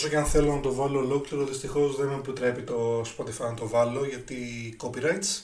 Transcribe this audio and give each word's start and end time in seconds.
Όσο 0.00 0.08
και 0.08 0.16
αν 0.16 0.24
θέλω 0.24 0.54
να 0.54 0.60
το 0.60 0.74
βάλω 0.74 0.98
ολόκληρο, 0.98 1.44
δυστυχώς 1.44 1.96
δεν 1.96 2.06
με 2.06 2.14
επιτρέπει 2.14 2.62
το 2.62 3.00
Spotify 3.00 3.48
να 3.48 3.54
το 3.54 3.68
βάλω 3.68 4.04
γιατί 4.04 4.36
copyrights. 4.82 5.42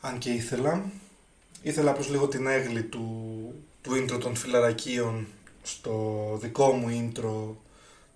Αν 0.00 0.18
και 0.18 0.30
ήθελα. 0.30 0.90
Ήθελα 1.62 1.90
απλώς 1.90 2.08
λίγο 2.08 2.28
την 2.28 2.46
έγλη 2.46 2.82
του, 2.82 3.04
του 3.82 3.90
intro 3.92 4.20
των 4.20 4.36
φιλαρακίων 4.36 5.26
στο 5.62 6.38
δικό 6.40 6.72
μου 6.72 6.86
intro 6.88 7.54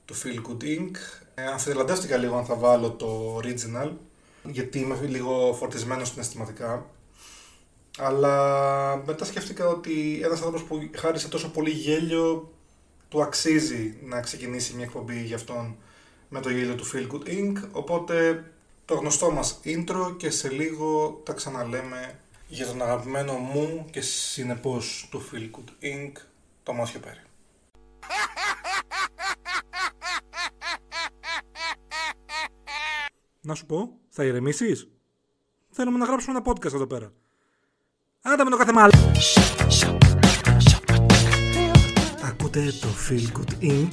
του 0.05 0.15
Feel 0.15 0.49
Good 0.49 0.65
Inc. 0.65 0.97
Ε, 1.35 1.45
αμφιτελαντεύτηκα 1.47 2.17
λίγο 2.17 2.37
αν 2.37 2.45
θα 2.45 2.55
βάλω 2.55 2.91
το 2.91 3.41
original 3.43 3.91
γιατί 4.43 4.79
είμαι 4.79 4.99
λίγο 5.07 5.55
φορτισμένος 5.59 6.09
συναισθηματικά. 6.09 6.87
Αλλά 7.99 8.97
μετά 9.07 9.25
σκέφτηκα 9.25 9.69
ότι 9.69 10.21
ένας 10.23 10.39
άνθρωπος 10.39 10.63
που 10.63 10.91
χάρισε 10.97 11.29
τόσο 11.29 11.51
πολύ 11.51 11.71
γέλιο 11.71 12.54
του 13.15 13.23
αξίζει 13.23 13.97
να 14.03 14.21
ξεκινήσει 14.21 14.75
μια 14.75 14.85
εκπομπή 14.85 15.23
για 15.23 15.37
αυτόν 15.37 15.77
με 16.29 16.41
το 16.41 16.51
γέλιο 16.51 16.75
του 16.75 16.87
Feel 16.87 17.11
Good 17.11 17.29
Inc. 17.29 17.69
Οπότε 17.73 18.45
το 18.85 18.95
γνωστό 18.95 19.31
μας 19.31 19.61
intro 19.65 20.15
και 20.17 20.31
σε 20.31 20.51
λίγο 20.51 21.21
τα 21.25 21.33
ξαναλέμε 21.33 22.19
για 22.49 22.67
τον 22.67 22.83
αγαπημένο 22.83 23.33
μου 23.33 23.87
και 23.91 24.01
συνεπώς 24.01 25.09
του 25.11 25.23
Feel 25.31 25.51
Good 25.59 25.85
Inc. 25.85 26.13
το 26.63 26.73
Μάσιο 26.73 27.01
Πέρι. 27.01 27.23
Να 33.41 33.55
σου 33.55 33.67
πω, 33.67 33.99
θα 34.09 34.25
ηρεμήσεις; 34.25 34.89
Θέλουμε 35.71 35.99
να 35.99 36.05
γράψουμε 36.05 36.37
ένα 36.37 36.53
podcast 36.53 36.75
εδώ 36.75 36.87
πέρα. 36.87 37.13
Άντε 38.23 38.45
με 38.45 38.51
το 38.51 38.57
κάθε 38.57 38.73
μάλλον. 38.73 39.13
Ακούτε 42.57 42.73
το 42.81 42.89
Feel 43.09 43.39
Good 43.39 43.65
Inc. 43.65 43.89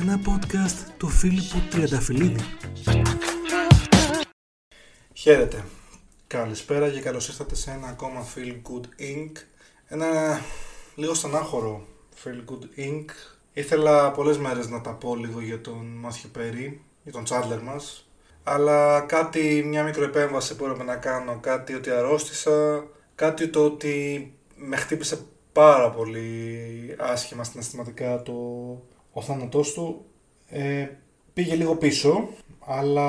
Ένα 0.00 0.20
podcast 0.26 0.92
του 0.96 1.08
Φίλιππου 1.08 1.62
Τριανταφυλλίδη. 1.70 2.44
Χαίρετε. 5.12 5.64
Καλησπέρα 6.26 6.90
και 6.90 7.00
καλώς 7.00 7.28
ήρθατε 7.28 7.54
σε 7.54 7.70
ένα 7.70 7.88
ακόμα 7.88 8.26
Feel 8.34 8.70
Good 8.70 8.84
Inc. 9.02 9.32
Ένα 9.88 10.40
λίγο 10.94 11.14
στενάχωρο 11.14 11.86
Feel 12.24 12.52
Good 12.52 12.78
Inc. 12.78 13.04
Ήθελα 13.52 14.10
πολλές 14.10 14.38
μέρες 14.38 14.68
να 14.68 14.80
τα 14.80 14.90
πω 14.90 15.16
λίγο 15.16 15.40
για 15.40 15.60
τον 15.60 15.86
Μάθιο 15.86 16.28
Πέρι, 16.32 16.80
για 17.02 17.12
τον 17.12 17.24
Τσάντλερ 17.24 17.62
μας, 17.62 18.08
αλλά 18.42 19.00
κάτι, 19.00 19.62
μια 19.66 19.84
μικροεπέμβαση 19.84 20.56
που 20.56 20.64
έπρεπε 20.64 20.84
να 20.84 20.96
κάνω, 20.96 21.38
κάτι 21.40 21.74
ότι 21.74 21.90
αρρώστησα, 21.90 22.84
κάτι 23.20 23.48
το 23.48 23.64
ότι 23.64 24.32
με 24.56 24.76
χτύπησε 24.76 25.18
πάρα 25.52 25.90
πολύ 25.90 26.60
άσχημα 26.98 27.44
συναισθηματικά 27.44 28.22
το, 28.22 28.32
ο 29.12 29.22
θάνατός 29.22 29.72
του, 29.72 30.04
ε, 30.48 30.88
πήγε 31.32 31.54
λίγο 31.54 31.76
πίσω, 31.76 32.28
αλλά 32.66 33.08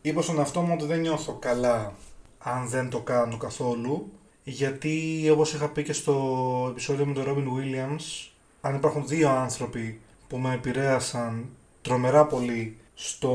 είπα 0.00 0.22
στον 0.22 0.38
εαυτό 0.38 0.60
μου 0.60 0.72
ότι 0.74 0.84
δεν 0.84 1.00
νιώθω 1.00 1.32
καλά 1.32 1.94
αν 2.38 2.68
δεν 2.68 2.90
το 2.90 3.00
κάνω 3.00 3.36
καθόλου, 3.36 4.12
γιατί 4.44 5.26
όπως 5.32 5.54
είχα 5.54 5.68
πει 5.68 5.82
και 5.82 5.92
στο 5.92 6.66
επεισόδιο 6.70 7.06
με 7.06 7.12
τον 7.12 7.24
Robin 7.26 7.46
Williams, 7.58 8.30
αν 8.60 8.74
υπάρχουν 8.74 9.06
δύο 9.06 9.28
άνθρωποι 9.28 10.00
που 10.28 10.38
με 10.38 10.54
επηρέασαν 10.54 11.48
τρομερά 11.82 12.26
πολύ 12.26 12.76
στο 12.94 13.32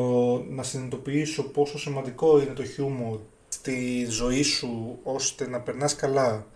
να 0.50 0.64
συνειδητοποιήσω 0.64 1.44
πόσο 1.44 1.80
σημαντικό 1.80 2.42
είναι 2.42 2.54
το 2.54 2.66
χιούμορ 2.66 3.20
στη 3.64 4.06
ζωή 4.10 4.42
σου 4.42 5.00
ώστε 5.04 5.48
να 5.48 5.60
περνάς 5.60 5.96
καλά, 5.96 6.48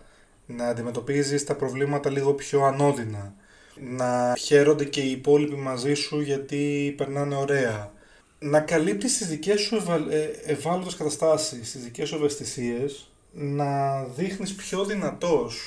να 0.46 0.66
αντιμετωπίζεις 0.66 1.44
τα 1.44 1.54
προβλήματα 1.54 2.10
λίγο 2.10 2.32
πιο 2.32 2.62
ανώδυνα, 2.62 3.34
να 3.74 4.34
χαίρονται 4.38 4.84
και 4.84 5.00
οι 5.00 5.10
υπόλοιποι 5.10 5.54
μαζί 5.54 5.94
σου 5.94 6.20
γιατί 6.20 6.94
περνάνε 6.96 7.34
ωραία, 7.34 7.92
να 8.38 8.60
καλύπτεις 8.60 9.18
τις 9.18 9.28
δικές 9.28 9.60
σου 9.60 9.76
ευα... 9.76 9.94
Ε, 9.94 10.40
ευάλωτες 10.44 10.96
καταστάσεις, 10.96 11.72
τις 11.72 11.82
δικές 11.82 12.08
σου 12.08 12.14
ευαισθησίες, 12.14 13.10
να 13.32 14.02
δείχνεις 14.04 14.54
πιο 14.54 14.84
δυνατός, 14.84 15.60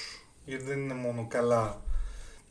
γιατί 0.46 0.64
δεν 0.64 0.80
είναι 0.80 0.94
μόνο 0.94 1.26
καλά 1.30 1.82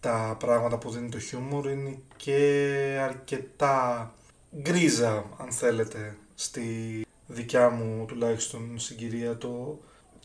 τα 0.00 0.36
πράγματα 0.38 0.78
που 0.78 0.90
δίνει 0.90 1.08
το 1.08 1.18
χιούμορ, 1.18 1.70
είναι 1.70 1.98
και 2.16 2.98
αρκετά 3.02 4.14
γκρίζα, 4.62 5.24
αν 5.36 5.52
θέλετε, 5.52 6.16
στη 6.34 7.04
δικιά 7.30 7.70
μου 7.70 8.04
τουλάχιστον 8.06 8.78
συγκυρία. 8.78 9.36
Το, 9.36 9.78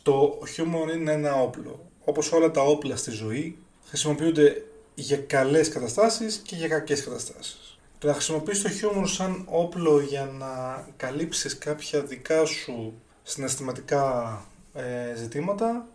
το 0.03 0.39
χιούμορ 0.47 0.93
είναι 0.93 1.11
ένα 1.11 1.41
όπλο. 1.41 1.89
Όπως 2.05 2.31
όλα 2.31 2.51
τα 2.51 2.61
όπλα 2.61 2.95
στη 2.95 3.11
ζωή, 3.11 3.57
χρησιμοποιούνται 3.85 4.65
για 4.95 5.17
καλές 5.17 5.69
καταστάσεις 5.69 6.35
και 6.37 6.55
για 6.55 6.67
κακές 6.67 7.03
καταστάσεις. 7.03 7.79
Το 7.97 8.07
να 8.07 8.13
χρησιμοποιείς 8.13 8.61
το 8.61 8.69
χιούμορ 8.69 9.07
σαν 9.07 9.45
όπλο 9.49 9.99
για 9.99 10.25
να 10.25 10.85
καλύψεις 10.97 11.57
κάποια 11.57 12.01
δικά 12.01 12.45
σου 12.45 12.93
συναισθηματικά 13.23 14.45
ε, 14.73 15.15
ζητήματα 15.15 15.87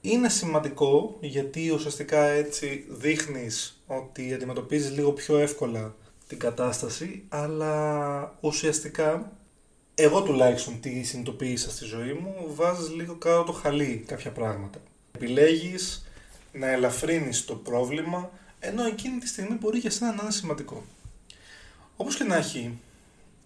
είναι 0.00 0.28
σημαντικό 0.28 1.16
γιατί 1.20 1.70
ουσιαστικά 1.70 2.22
έτσι 2.24 2.86
δείχνεις 2.88 3.82
ότι 3.86 4.34
αντιμετωπίζεις 4.34 4.90
λίγο 4.90 5.12
πιο 5.12 5.38
εύκολα 5.38 5.94
την 6.28 6.38
κατάσταση 6.38 7.24
αλλά 7.28 8.34
ουσιαστικά 8.40 9.32
εγώ 10.00 10.22
τουλάχιστον 10.22 10.80
τι 10.80 11.02
συνειδητοποίησα 11.02 11.70
στη 11.70 11.84
ζωή 11.84 12.12
μου 12.12 12.34
βάζεις 12.54 12.90
λίγο 12.90 13.14
κάτω 13.14 13.42
το 13.44 13.52
χαλί 13.52 14.04
κάποια 14.06 14.30
πράγματα. 14.30 14.80
Επιλέγεις 15.12 16.06
να 16.52 16.68
ελαφρύνεις 16.70 17.44
το 17.44 17.54
πρόβλημα 17.54 18.30
ενώ 18.58 18.84
εκείνη 18.84 19.18
τη 19.18 19.28
στιγμή 19.28 19.56
μπορεί 19.60 19.78
για 19.78 19.90
σένα 19.90 20.14
να 20.14 20.22
είναι 20.22 20.32
σημαντικό. 20.32 20.84
Όπως 21.96 22.16
και 22.16 22.24
να 22.24 22.36
έχει, 22.36 22.78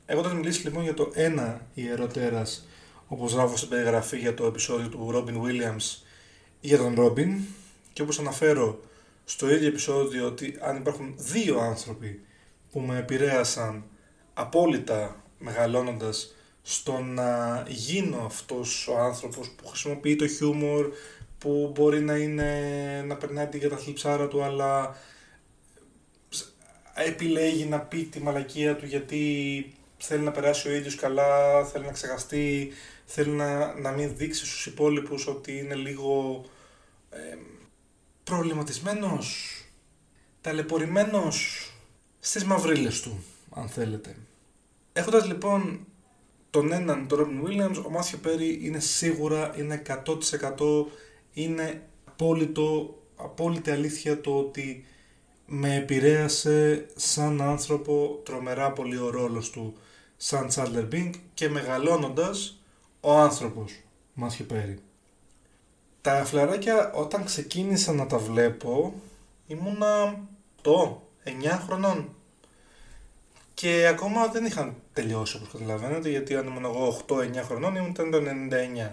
εγώ 0.07 0.23
θα 0.23 0.35
μιλήσει 0.35 0.63
λοιπόν 0.63 0.83
για 0.83 0.95
το 0.95 1.11
ένα 1.15 1.67
ιεροτέρας 1.75 2.67
όπως 3.07 3.33
γράφω 3.33 3.57
στην 3.57 3.69
περιγραφή 3.69 4.19
για 4.19 4.35
το 4.35 4.47
επεισόδιο 4.47 4.89
του 4.89 5.11
Robin 5.15 5.43
Williams 5.43 6.03
για 6.61 6.79
τον 6.79 6.95
Ρόμπιν 6.95 7.41
και 7.93 8.03
όπως 8.03 8.19
αναφέρω 8.19 8.81
στο 9.25 9.51
ίδιο 9.55 9.69
επεισόδιο 9.69 10.27
ότι 10.27 10.59
αν 10.61 10.77
υπάρχουν 10.77 11.15
δύο 11.19 11.59
άνθρωποι 11.59 12.21
που 12.73 12.81
με 12.81 12.99
επηρέασαν 12.99 13.85
απόλυτα 14.35 15.23
μεγαλώνοντας 15.39 16.35
στο 16.63 16.99
να 17.01 17.63
γίνω 17.69 18.25
αυτός 18.25 18.89
ο 18.89 18.99
άνθρωπος 18.99 19.51
που 19.51 19.67
χρησιμοποιεί 19.67 20.17
το 20.17 20.29
χιούμορ 20.29 20.93
που 21.39 21.73
μπορεί 21.75 22.01
να 22.01 22.17
είναι 22.17 23.05
να 23.07 23.17
περνάει 23.17 23.47
την 23.47 23.61
καταθλιψάρα 23.61 24.29
του 24.29 24.43
αλλά 24.43 24.97
επιλέγει 26.95 27.65
να 27.65 27.81
πει 27.81 28.05
τη 28.05 28.21
μαλακία 28.21 28.77
του 28.77 28.87
γιατί 28.87 29.75
θέλει 29.99 30.23
να 30.23 30.31
περάσει 30.31 30.69
ο 30.69 30.73
ίδιος 30.75 30.95
καλά, 30.95 31.65
θέλει 31.65 31.85
να 31.85 31.93
ξεχαστεί, 31.93 32.73
θέλει 33.05 33.31
να, 33.31 33.75
να 33.81 33.91
μην 33.91 34.17
δείξει 34.17 34.47
στους 34.47 34.67
υπόλοιπους 34.67 35.27
ότι 35.27 35.59
είναι 35.59 35.75
λίγο 35.75 36.45
ε, 37.11 37.37
προβληματισμένος, 38.25 39.57
ταλαιπωρημένος 40.41 41.67
στις 42.21 42.45
μαυρίλες 42.45 43.01
του, 43.01 43.25
αν 43.55 43.69
θέλετε. 43.69 44.17
Έχοντας 44.93 45.27
λοιπόν 45.27 45.87
τον 46.53 46.73
έναν, 46.73 47.07
τον 47.09 47.19
Robin 47.19 47.49
Williams, 47.49 47.85
ο 47.87 47.91
Μάθιο 47.91 48.19
Πέρι 48.19 48.59
είναι 48.63 48.79
σίγουρα, 48.79 49.55
είναι 49.59 49.83
100% 49.87 50.87
είναι 51.33 51.83
απόλυτο, 52.05 52.99
απόλυτη 53.17 53.71
αλήθεια 53.71 54.21
το 54.21 54.39
ότι 54.39 54.85
με 55.47 55.75
επηρέασε 55.75 56.87
σαν 56.97 57.43
άνθρωπο 57.43 58.21
τρομερά 58.25 58.73
πολύ 58.73 58.97
ο 58.97 59.11
ρόλος 59.11 59.51
του 59.51 59.75
σαν 60.17 60.49
Chandler 60.55 60.89
Bing 60.95 61.11
και 61.35 61.49
μεγαλώνοντας 61.49 62.59
ο 63.01 63.13
άνθρωπος 63.13 63.73
Μάθιο 64.15 64.45
Πέρι. 64.45 64.79
Τα 66.01 66.25
φλεράκια 66.25 66.93
όταν 66.93 67.25
ξεκίνησα 67.25 67.93
να 67.93 68.07
τα 68.07 68.19
βλέπω 68.19 68.95
ήμουνα 69.47 70.21
το 70.63 71.03
9 71.25 71.31
χρονών 71.67 72.15
και 73.55 73.87
ακόμα 73.87 74.27
δεν 74.27 74.45
είχαν 74.45 74.82
τελειώσει 74.93 75.37
όπως 75.37 75.49
καταλαβαίνετε 75.53 76.09
γιατί 76.09 76.37
αν 76.37 76.47
ήμουν 76.47 76.65
εγώ 76.65 77.01
8-9 77.09 77.37
χρονών 77.45 77.77
ήμουν 77.77 77.95
το 77.95 78.03
99 78.87 78.91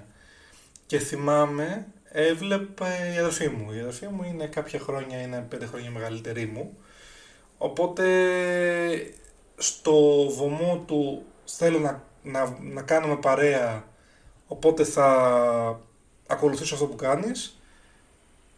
και 0.85 0.99
θυμάμαι 0.99 1.85
έβλεπε 2.11 2.85
η 3.15 3.17
αδερφή 3.17 3.49
μου. 3.49 3.71
Η 3.71 3.79
αδερφή 3.79 4.07
μου 4.07 4.23
είναι 4.23 4.45
κάποια 4.45 4.79
χρόνια, 4.79 5.21
είναι 5.21 5.47
5 5.55 5.57
χρόνια 5.65 5.91
μεγαλύτερη 5.91 6.45
μου. 6.45 6.77
Οπότε 7.57 8.05
στο 9.57 10.29
βωμό 10.29 10.83
του 10.87 11.25
θέλω 11.45 11.79
να, 11.79 12.03
να, 12.23 12.57
να 12.61 12.81
κάνουμε 12.81 13.15
παρέα 13.15 13.87
οπότε 14.47 14.83
θα 14.83 15.79
ακολουθήσω 16.27 16.73
αυτό 16.73 16.85
που 16.85 16.95
κάνεις. 16.95 17.59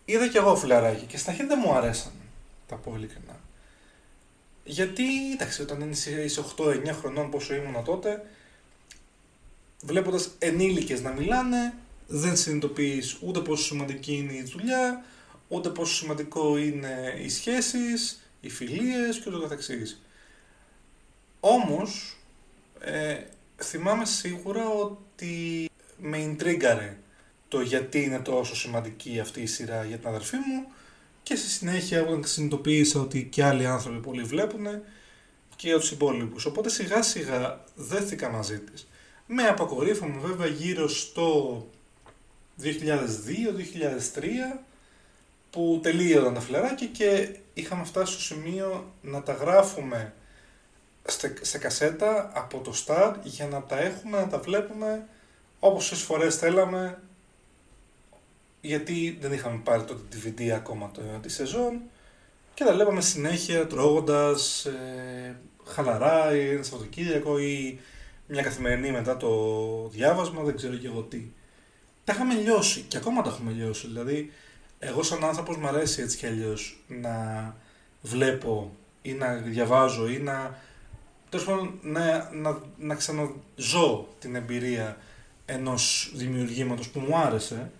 Είδα 0.06 0.28
και 0.28 0.38
εγώ 0.38 0.56
φιλαράκι 0.56 1.06
και 1.06 1.18
στα 1.18 1.32
αρχή 1.32 1.46
δεν 1.46 1.60
μου 1.66 1.74
αρέσαν 1.74 2.12
τα 2.72 2.78
πω 2.78 2.94
ειλικρινά 2.96 3.31
γιατί 4.63 5.31
εντάξει 5.34 5.62
όταν 5.62 5.92
είσαι 5.92 6.44
8-9 6.58 6.88
χρονών 7.00 7.30
πόσο 7.30 7.54
ήμουν 7.56 7.84
τότε 7.84 8.25
βλέποντας 9.84 10.30
ενήλικες 10.40 11.02
να 11.02 11.12
μιλάνε 11.12 11.74
δεν 12.08 12.36
συνειδητοποιείς 12.36 13.18
ούτε 13.22 13.40
πόσο 13.40 13.63
σημαντική 13.63 14.13
είναι 14.13 14.34
η 14.34 14.44
δουλειά 14.44 15.04
ούτε 15.52 15.69
πόσο 15.69 15.96
σημαντικό 15.96 16.58
είναι 16.58 17.18
οι 17.22 17.30
σχέσεις, 17.30 18.22
οι 18.42 18.50
φιλίες 18.50 19.19
και 19.19 19.30
ούτω 19.30 19.40
καθεξής. 19.40 20.02
Όμως, 21.40 22.18
ε, 22.80 23.18
θυμάμαι 23.63 24.06
σίγουρα 24.06 24.69
ότι 24.69 25.69
με 25.98 26.18
ιντρίγκαρε 26.18 26.98
το 27.48 27.62
γιατί 27.62 28.04
είναι 28.04 28.19
τόσο 28.19 28.56
σημαντική 28.56 29.19
αυτή 29.19 29.42
η 29.42 29.46
σειρά 29.46 29.84
για 29.84 29.98
την 29.98 30.08
αδερφή 30.08 30.38
μου 30.38 30.72
και 31.24 31.36
στη 31.36 31.48
συνέχεια 31.48 32.02
όταν 32.02 32.24
συνειδητοποίησα 32.26 33.00
ότι 33.00 33.24
και 33.24 33.44
άλλοι 33.44 33.66
άνθρωποι 33.66 34.00
πολύ 34.00 34.24
βλέπουν 34.24 34.68
και 35.56 35.68
για 35.68 35.80
τους 35.80 35.92
υπόλοιπους. 35.92 36.46
Οπότε 36.46 36.70
σιγά 36.70 37.02
σιγά 37.02 37.64
δέθηκα 37.76 38.30
μαζί 38.30 38.60
της. 38.60 38.88
Με 39.28 39.44
αποκορύφωμα 39.44 40.20
βέβαια 40.20 40.48
γύρω 40.48 40.88
στο 40.88 41.68
2002-2003 42.62 42.68
που 45.50 45.80
τελείωσαν 45.84 46.34
τα 46.34 46.40
φλεράκια 46.40 46.88
και 46.88 47.36
είχαμε 47.54 47.84
φτάσει 47.84 48.14
στο 48.14 48.22
σημείο 48.22 48.94
να 49.02 49.24
τα 49.24 49.34
γράφουμε 49.34 50.14
σε 51.42 51.58
κασέτα 51.58 52.32
από 52.34 52.60
το 52.60 52.74
Star 52.86 53.14
για 53.24 53.48
να 53.48 53.64
τα 53.64 53.80
έχουμε, 53.80 54.20
να 54.20 54.28
τα 54.28 54.40
βλέπουμε 54.40 55.08
όπως 55.60 56.04
φορές 56.04 56.36
θέλαμε 56.36 57.02
γιατί 58.62 59.18
δεν 59.22 59.34
είχαμε 59.34 59.62
πάρει 59.63 59.84
το 59.84 59.98
DVD 60.12 60.48
ακόμα 60.48 60.92
το, 60.92 61.02
τη 61.22 61.30
σεζόν 61.30 61.81
και 62.54 62.63
τα 62.63 62.74
βλέπαμε 62.74 63.02
συνέχεια 63.02 63.68
τρώγοντας 63.68 64.66
ε, 64.66 65.40
χαλαρά 65.66 66.36
ή 66.36 66.50
ένα 66.50 66.63
Σαββατοκύριακο 66.63 67.40
ή 67.40 67.80
μια 68.28 68.42
καθημερινή 68.42 68.92
μετά 68.92 69.18
το 69.18 69.30
διάβασμα, 69.92 70.44
δεν 70.44 70.56
ξέρω 70.56 70.75
και 70.75 70.88
εγώ 70.88 71.02
τι. 71.02 71.25
Τα 72.04 72.13
είχαμε 72.13 72.34
λιώσει 72.34 72.81
και 72.88 72.98
ακόμα 72.98 73.22
τα 73.22 73.30
έχουμε 73.30 73.52
λιώσει. 73.52 73.88
Δηλαδή, 73.88 74.31
εγώ 74.80 75.04
σαν 75.04 75.24
άνθρωπος 75.24 75.58
μου 75.58 75.68
αρέσει 75.68 76.02
έτσι 76.02 76.18
κι 76.18 76.25
αλλιώς 76.25 76.84
να 76.88 77.56
βλέπω 78.02 78.75
ή 79.02 79.12
να 79.12 79.34
διαβάζω 79.34 80.10
ή 80.10 80.19
να, 80.19 80.60
τέλος 81.30 81.46
πάντων, 81.46 81.80
να, 81.81 82.30
να, 82.34 82.62
να 82.78 82.96
ξαναζώ 82.96 84.08
την 84.19 84.36
εμπειρία 84.36 84.98
ενός 85.46 86.12
δημιουργήματος 86.16 86.90
που 86.90 87.00
μου 87.00 87.18
άρεσε 87.18 87.72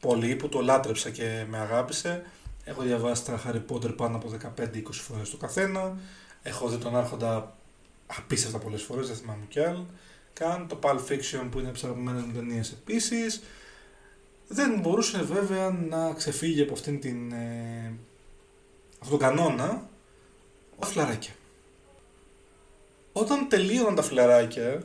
πολύ, 0.00 0.36
που 0.36 0.48
το 0.48 0.60
λάτρεψα 0.60 1.10
και 1.10 1.44
με 1.48 1.58
αγάπησε. 1.58 2.22
Έχω 2.64 2.82
διαβάσει 2.82 3.24
τα 3.24 3.42
Harry 3.46 3.62
Potter 3.72 3.96
πάνω 3.96 4.16
από 4.16 4.30
15-20 4.60 4.82
φορές 4.90 5.30
το 5.30 5.36
καθένα. 5.36 5.98
Έχω 6.42 6.68
δει 6.68 6.76
τον 6.76 6.96
Άρχοντα 6.96 7.56
απίστευτα 8.06 8.58
πολλές 8.58 8.82
φορές, 8.82 9.06
δεν 9.06 9.16
θυμάμαι 9.16 9.44
κι 9.48 9.60
άλλο. 9.60 9.86
Καν 10.32 10.66
το 10.68 10.78
Pulp 10.82 10.98
Fiction 11.08 11.48
που 11.50 11.58
είναι 11.58 11.70
ψαραπημένες 11.70 12.22
μου 12.22 12.32
ταινίες 12.32 12.72
επίσης. 12.72 13.42
Δεν 14.48 14.80
μπορούσε 14.80 15.22
βέβαια 15.22 15.70
να 15.70 16.12
ξεφύγει 16.12 16.62
από 16.62 16.72
αυτήν 16.72 17.00
την, 17.00 17.32
ε, 17.32 17.92
αυτόν 19.02 19.18
τον 19.18 19.28
κανόνα 19.28 19.88
ο 20.76 20.86
φλαράκια. 20.86 21.32
Όταν 23.12 23.48
τελείωναν 23.48 23.94
τα 23.94 24.02
φλαράκια, 24.02 24.82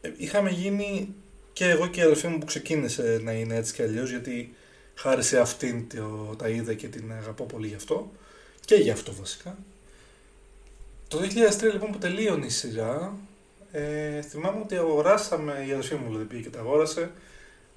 ε, 0.00 0.12
είχαμε 0.16 0.50
γίνει 0.50 1.14
και 1.52 1.68
εγώ 1.68 1.86
και 1.86 2.00
η 2.00 2.02
αδερφή 2.02 2.26
μου 2.26 2.38
που 2.38 2.46
ξεκίνησε 2.46 3.20
να 3.22 3.32
είναι 3.32 3.56
έτσι 3.56 3.74
κι 3.74 3.82
αλλιώς 3.82 4.10
γιατί 4.10 4.54
χάρη 4.94 5.22
σε 5.22 5.38
αυτήν 5.38 5.88
το, 5.88 6.34
τα 6.38 6.48
είδα 6.48 6.74
και 6.74 6.88
την 6.88 7.12
αγαπώ 7.12 7.44
πολύ 7.44 7.66
γι' 7.66 7.74
αυτό. 7.74 8.12
Και 8.64 8.74
γι' 8.74 8.90
αυτό 8.90 9.12
βασικά. 9.14 9.56
Το 11.08 11.18
2003 11.18 11.62
λοιπόν 11.72 11.90
που 11.90 11.98
τελείωνε 11.98 12.46
η 12.46 12.50
σειρά 12.50 13.16
ε, 13.72 14.22
θυμάμαι 14.22 14.60
ότι 14.60 14.76
αγοράσαμε, 14.76 15.64
η 15.68 15.72
αδερφή 15.72 15.94
μου 15.94 16.06
δηλαδή 16.06 16.24
πήγε 16.24 16.42
και 16.42 16.50
τα 16.50 16.58
αγόρασε 16.58 17.10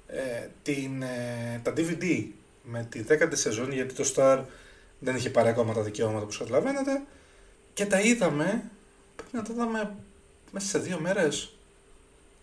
ε, 0.06 0.48
την, 0.62 1.02
ε, 1.02 1.60
τα 1.62 1.72
DVD 1.76 2.24
με 2.62 2.86
τη 2.90 3.02
δέκατη 3.02 3.36
σεζόν 3.36 3.72
γιατί 3.72 3.94
το 3.94 4.12
Star 4.14 4.42
δεν 4.98 5.16
είχε 5.16 5.30
πάρει 5.30 5.48
ακόμα 5.48 5.74
τα 5.74 5.82
δικαιώματα 5.82 6.26
που 6.26 6.36
καταλαβαίνετε. 6.38 7.02
Και 7.74 7.86
τα 7.86 8.00
είδαμε, 8.00 8.70
πρέπει 9.16 9.36
να 9.36 9.42
τα 9.42 9.52
είδαμε 9.52 9.94
μέσα 10.50 10.66
σε 10.66 10.78
δύο 10.78 10.98
μέρες 11.00 11.55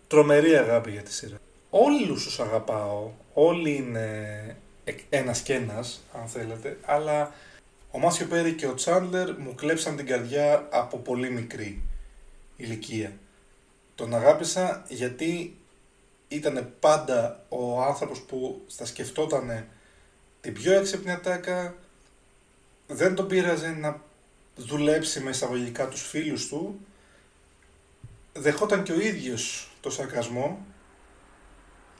τρομερή 0.08 0.56
αγάπη 0.56 0.92
για 0.92 1.02
τη 1.02 1.14
σειρά. 1.14 1.38
Όλους 1.70 2.24
τους 2.24 2.40
αγαπάω, 2.40 3.12
όλοι 3.34 3.76
είναι 3.76 4.58
ένας 5.10 5.42
και 5.42 5.54
ένας, 5.54 6.04
αν 6.14 6.28
θέλετε, 6.28 6.78
αλλά 6.86 7.34
ο 7.92 8.00
Μάσιο 8.00 8.26
Πέρι 8.26 8.54
και 8.54 8.68
ο 8.68 8.74
Τσάντλερ 8.74 9.40
μου 9.40 9.56
κλέψαν 9.56 9.96
την 9.96 10.06
καρδιά 10.06 10.68
από 10.72 10.98
πολύ 10.98 11.30
μικρή 11.30 11.82
ηλικία. 12.58 13.12
Τον 13.96 14.16
αγάπησα 14.16 14.86
γιατί 14.90 15.58
ήταν 16.28 16.74
πάντα 16.80 17.46
ο 17.50 17.82
άνθρωπος 17.82 18.22
που 18.22 18.62
θα 18.68 18.86
σκεφτόταν 18.86 19.66
την 20.42 20.54
πιο 20.54 20.74
έξυπνη 20.74 21.12
ατάκα, 21.12 21.76
δεν 22.88 23.16
τον 23.16 23.28
πείραζε 23.28 23.68
να 23.68 24.02
δουλέψει 24.56 25.20
με 25.20 25.30
εισαγωγικά 25.30 25.88
τους 25.88 26.02
φίλους 26.02 26.48
του, 26.48 26.80
δεχόταν 28.34 28.84
και 28.84 28.92
ο 28.92 29.00
ίδιος 29.00 29.73
το 29.84 29.90
σαρκασμό 29.90 30.66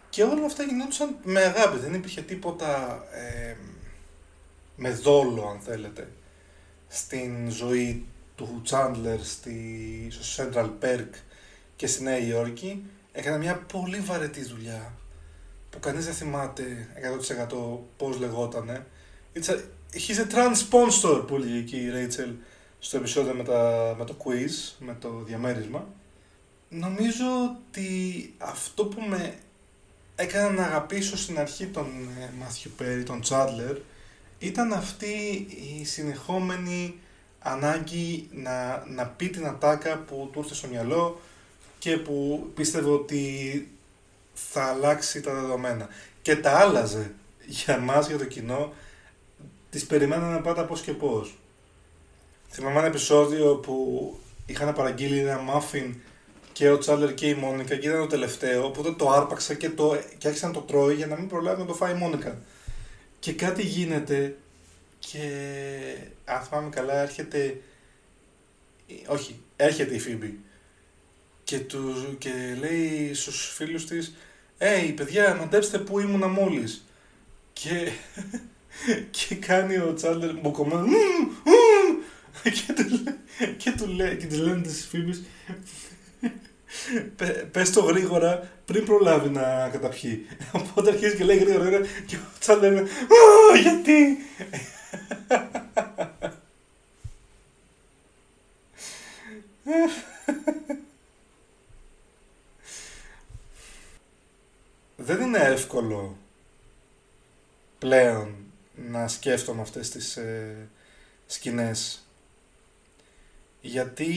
και 0.10 0.24
όλα 0.24 0.46
αυτά 0.46 0.64
γινόντουσαν 0.64 1.18
με 1.24 1.42
αγάπη, 1.42 1.78
δεν 1.78 1.94
υπήρχε 1.94 2.22
τίποτα 2.22 3.04
ε, 3.12 3.56
με 4.76 4.90
δόλο 4.90 5.48
αν 5.48 5.60
θέλετε 5.60 6.08
στην 6.88 7.50
ζωή 7.50 8.06
του 8.36 8.62
Τσάντλερ 8.64 9.24
στη, 9.24 10.08
στο 10.12 10.44
Central 10.44 10.70
Perk 10.82 11.10
και 11.76 11.88
στη 11.88 12.04
Νέα 12.04 12.18
Υόρκη. 12.18 12.86
Έκανε 13.12 13.38
μια 13.38 13.56
πολύ 13.58 14.00
βαρετή 14.00 14.44
δουλειά 14.44 14.94
που 15.70 15.80
κανείς 15.80 16.06
δεν 16.06 16.14
θυμάται 16.14 16.88
100% 17.50 17.78
πώς 17.98 18.20
λεγότανε. 18.20 18.86
It's 19.36 19.50
a, 19.50 19.56
he's 19.94 20.20
a 20.20 20.34
trans 20.34 20.56
sponsor 20.70 21.24
που 21.28 21.36
έλεγε 21.36 21.58
εκεί 21.58 21.78
η 21.78 21.92
Rachel 21.94 22.34
στο 22.80 22.98
επεισόδιο 22.98 23.34
με, 23.34 23.44
τα, 23.44 23.96
με 23.98 24.06
το 24.06 24.16
quiz, 24.24 24.76
με 24.80 24.98
το 25.00 25.24
διαμέρισμα 25.24 25.88
Νομίζω 26.80 27.26
ότι 27.44 28.34
αυτό 28.38 28.86
που 28.86 29.02
με 29.02 29.36
έκανε 30.16 30.50
να 30.50 30.64
αγαπήσω 30.64 31.18
στην 31.18 31.40
αρχή 31.40 31.66
τον 31.68 31.88
Μάθιου 32.40 32.72
Πέρι, 32.78 33.04
τον 33.04 33.22
Τσάντλερ, 33.22 33.78
ήταν 34.40 34.74
αυτή 34.74 35.48
η 35.80 35.86
συνεχόμενη 35.86 36.96
ανάγκη 37.40 38.28
να, 38.32 38.86
να 38.88 39.06
πει 39.06 39.30
την 39.30 39.46
ατάκα 39.46 39.98
που 39.98 40.30
του 40.32 40.40
ήρθε 40.40 40.54
στο 40.54 40.68
μυαλό 40.68 41.22
και 41.80 41.98
που 41.98 42.48
πίστευε 42.56 42.90
ότι 42.90 43.68
θα 44.34 44.64
αλλάξει 44.64 45.22
τα 45.22 45.34
δεδομένα. 45.34 45.88
Και 46.22 46.36
τα 46.36 46.52
άλλαζε 46.52 47.14
για 47.46 47.78
μας, 47.78 48.08
για 48.08 48.18
το 48.18 48.26
κοινό, 48.26 48.74
τις 49.70 49.86
περιμέναμε 49.86 50.42
πάντα 50.42 50.66
πώς 50.66 50.82
και 50.82 50.92
πώς. 50.92 51.38
Θυμάμαι 52.50 52.78
ένα 52.78 52.88
επεισόδιο 52.88 53.56
που 53.56 54.20
είχαν 54.46 54.74
παραγγείλει 54.74 55.20
ένα 55.20 55.40
muffin 55.40 55.94
και 56.54 56.70
ο 56.70 56.78
Τσάλερ 56.78 57.14
και 57.14 57.28
η 57.28 57.34
Μόνικα 57.34 57.76
και 57.76 57.88
ήταν 57.88 58.00
το 58.00 58.08
τελευταίο, 58.08 58.66
οπότε 58.66 58.92
το 58.92 59.10
άρπαξα 59.10 59.54
και, 59.54 59.70
το, 59.70 59.98
και 60.18 60.28
άρχισα 60.28 60.48
να 60.48 60.54
το 60.54 60.60
τρώει 60.60 60.96
για 60.96 61.08
να 61.08 61.16
μην 61.16 61.28
προλάβει 61.28 61.62
να 61.62 61.68
το 61.68 61.74
φάει 61.74 61.92
η 61.92 61.98
Μόνικα. 61.98 62.42
Και 63.20 63.34
κάτι 63.34 63.62
γίνεται 63.62 64.38
και 65.00 65.20
αν 66.26 66.42
θυμάμαι 66.42 66.70
καλά 66.70 67.02
έρχεται, 67.02 67.62
όχι, 69.08 69.40
έρχεται 69.56 69.96
η 69.96 70.00
Φίμπη 70.00 70.40
και, 71.44 71.60
του, 71.60 72.16
και 72.18 72.30
λέει 72.60 73.14
στους 73.14 73.54
φίλους 73.56 73.86
της 73.86 74.16
«Ει, 74.88 74.92
παιδιά, 74.92 75.36
μαντέψτε 75.36 75.78
που 75.78 76.00
ήμουνα 76.00 76.28
μόλις». 76.28 76.86
Και, 77.54 77.92
και 79.12 79.36
κάνει 79.36 79.78
ο 79.78 79.94
Τσάντλερ 79.94 80.40
μπουκωμένο 80.40 80.98
και 82.44 82.74
του, 82.74 83.04
και 83.58 83.72
του 83.72 83.88
λέει 83.88 84.18
και 84.18 84.26
της 84.26 84.38
λένε 84.38 84.62
της 84.62 84.88
Φίμπης 84.90 85.24
Πες 87.52 87.64
το 87.74 87.82
γρήγορα 87.82 88.50
πριν 88.66 88.86
προλάβει 88.86 89.30
να 89.30 89.70
καταπιεί. 89.72 90.28
Οπότε 90.52 90.90
αρχίζει 90.90 91.16
και 91.16 91.24
λέει 91.24 91.38
γρήγορα, 91.38 91.64
γρήγορα 91.64 91.86
και 92.06 92.16
ο 92.16 92.20
Τσάντλερ 92.40 92.60
λέει 92.60 92.88
γιατί; 93.62 94.18
Δεν 104.96 105.22
είναι 105.22 105.38
εύκολο 105.38 106.18
πλέον 107.80 108.36
να 108.76 109.08
σκέφτομαι 109.08 109.62
αυτές 109.62 109.90
τις 109.90 110.18
ε, 110.18 110.68
σκηνές 111.28 112.08
γιατί 113.62 114.14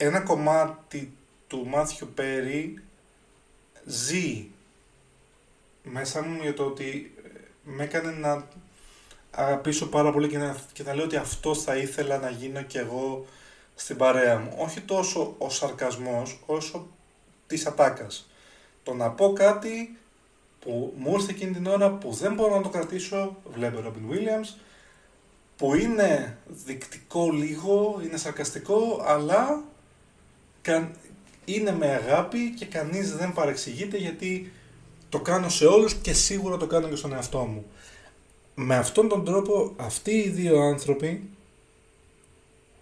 ένα 0.00 0.20
κομμάτι 0.20 1.12
του 1.46 1.66
Μάθιου 1.66 2.08
Πέρι 2.14 2.82
ζει 3.84 4.46
μέσα 5.82 6.22
μου 6.22 6.42
για 6.42 6.54
το 6.54 6.64
ότι 6.64 7.14
ε, 7.24 7.28
με 7.62 7.84
έκανε 7.84 8.10
να 8.10 8.48
αγαπήσω 9.30 9.86
πάρα 9.86 10.12
πολύ 10.12 10.28
και 10.28 10.38
να, 10.38 10.56
και 10.72 10.82
να 10.82 10.94
λέω 10.94 11.04
ότι 11.04 11.16
αυτό 11.16 11.54
θα 11.54 11.76
ήθελα 11.76 12.18
να 12.18 12.30
γίνω 12.30 12.62
κι 12.62 12.78
εγώ 12.78 13.26
στην 13.74 13.96
παρέα 13.96 14.38
μου. 14.38 14.54
Όχι 14.58 14.80
τόσο 14.80 15.34
ο 15.38 15.50
σαρκασμός 15.50 16.40
όσο 16.46 16.86
της 17.46 17.66
ατάκας. 17.66 18.30
Το 18.82 18.94
να 18.94 19.10
πω 19.10 19.32
κάτι 19.32 19.98
που 20.60 20.92
μου 20.96 21.12
ήρθε 21.12 21.30
εκείνη 21.30 21.52
την 21.52 21.66
ώρα 21.66 21.90
που 21.90 22.12
δεν 22.12 22.34
μπορώ 22.34 22.56
να 22.56 22.62
το 22.62 22.68
κρατήσω, 22.68 23.36
βλέπω 23.52 23.82
Robin 23.84 24.12
Williams, 24.12 24.58
που 25.56 25.74
είναι 25.74 26.38
δεικτικό 26.46 27.30
λίγο, 27.30 28.00
είναι 28.04 28.16
σαρκαστικό, 28.16 29.02
αλλά 29.06 29.62
είναι 31.44 31.72
με 31.72 31.86
αγάπη 31.86 32.54
και 32.58 32.64
κανείς 32.64 33.16
δεν 33.16 33.32
παρεξηγείται 33.32 33.96
γιατί 33.96 34.52
το 35.08 35.20
κάνω 35.20 35.48
σε 35.48 35.66
όλους 35.66 35.94
και 35.94 36.12
σίγουρα 36.12 36.56
το 36.56 36.66
κάνω 36.66 36.88
και 36.88 36.96
στον 36.96 37.12
εαυτό 37.12 37.38
μου. 37.38 37.64
Με 38.54 38.76
αυτόν 38.76 39.08
τον 39.08 39.24
τρόπο 39.24 39.72
αυτοί 39.76 40.10
οι 40.10 40.28
δύο 40.28 40.60
άνθρωποι 40.60 41.28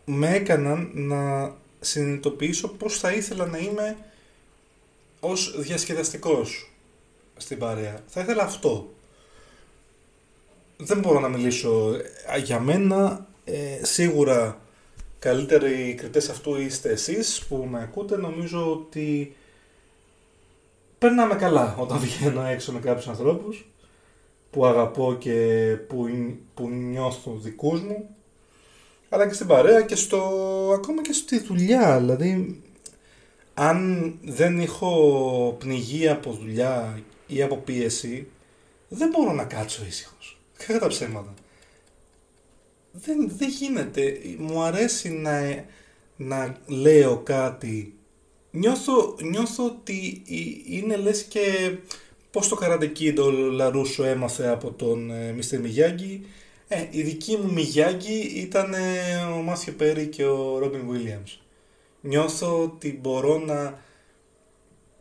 με 0.05 0.35
έκαναν 0.35 0.91
να 0.95 1.55
συνειδητοποιήσω 1.81 2.69
πώς 2.69 2.99
θα 2.99 3.13
ήθελα 3.13 3.47
να 3.47 3.59
είμαι 3.59 3.97
ως 5.21 5.55
διασκεδαστικός 5.59 6.71
στην 7.37 7.59
παρέα. 7.59 8.03
Θα 8.07 8.21
ήθελα 8.21 8.43
αυτό. 8.43 8.91
Δεν 10.77 10.99
μπορώ 10.99 11.21
να 11.21 11.29
μιλήσω 11.29 11.97
για 12.45 12.61
μένα. 12.61 13.27
Ε, 13.45 13.85
σίγουρα 13.85 14.61
καλύτεροι 15.19 15.95
κριτές 15.97 16.29
αυτού 16.29 16.61
είστε 16.61 16.91
εσείς 16.91 17.45
που 17.49 17.67
με 17.71 17.83
ακούτε. 17.83 18.17
Νομίζω 18.17 18.73
ότι 18.73 19.37
περνάμε 20.99 21.35
καλά 21.35 21.77
όταν 21.79 21.99
βγαίνω 21.99 22.47
έξω 22.47 22.73
με 22.73 22.81
κάποιους 22.81 23.09
ανθρώπους 23.09 23.67
που 24.51 24.67
αγαπώ 24.67 25.17
και 25.19 25.77
που, 25.89 26.09
που 26.55 26.69
νιώθω 26.69 27.39
δικούς 27.43 27.81
μου 27.81 28.17
αλλά 29.09 29.29
και 29.29 29.35
στην 29.35 29.47
παρέα 29.47 29.83
και 29.83 29.95
στο, 29.97 30.19
ακόμα 30.75 31.03
και 31.03 31.13
στη 31.13 31.39
δουλειά. 31.39 31.99
Δηλαδή, 31.99 32.61
αν 33.55 34.15
δεν 34.23 34.61
έχω 34.61 35.57
πνιγεί 35.59 36.09
από 36.09 36.33
δουλειά 36.33 37.01
ή 37.27 37.43
από 37.43 37.57
πίεση, 37.57 38.29
δεν 38.89 39.09
μπορώ 39.09 39.33
να 39.33 39.45
κάτσω 39.45 39.85
ήσυχος. 39.85 40.39
Κατά 40.67 40.79
τα 40.79 40.87
ψέματα. 40.87 41.35
Δεν, 43.05 43.31
δεν 43.37 43.49
γίνεται. 43.49 44.19
Μου 44.39 44.63
αρέσει 44.63 45.11
να, 45.11 45.65
να 46.17 46.57
λέω 46.67 47.17
κάτι. 47.17 47.95
Νιώθω, 48.51 49.17
νιώθω 49.23 49.65
ότι 49.65 50.23
είναι 50.67 50.97
λες 50.97 51.23
και 51.23 51.77
πώς 52.31 52.49
το 52.49 52.55
καραντεκί 52.55 53.15
ο 53.19 53.31
Λαρούσο 53.31 54.05
έμαθε 54.05 54.49
από 54.49 54.73
τον 54.73 55.11
Μίστερ 55.35 55.61
Μιγιάγκη 55.61 56.27
ε, 56.69 56.87
η 56.91 57.03
δική 57.03 57.37
μου 57.37 57.53
Μιγιάγκη 57.53 58.21
ήταν 58.21 58.75
ε, 58.75 59.17
ο 59.39 59.43
Μάθιο 59.43 59.73
Πέρι 59.73 60.07
και 60.07 60.25
ο 60.25 60.59
Ρόμπιν 60.59 60.89
Βίλιαμς. 60.91 61.41
Νιώθω 62.01 62.63
ότι 62.63 62.99
μπορώ 63.03 63.39
να 63.39 63.79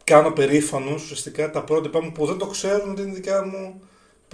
κάνω 0.03 0.31
περήφανος 0.31 1.03
ουσιαστικά 1.03 1.51
τα 1.51 1.63
πρότυπα 1.63 2.01
μου 2.03 2.11
που 2.11 2.25
δεν 2.25 2.37
το 2.37 2.47
ξέρουν 2.47 2.89
ότι 2.89 3.01
είναι 3.01 3.13
δικά 3.13 3.45
μου 3.45 3.81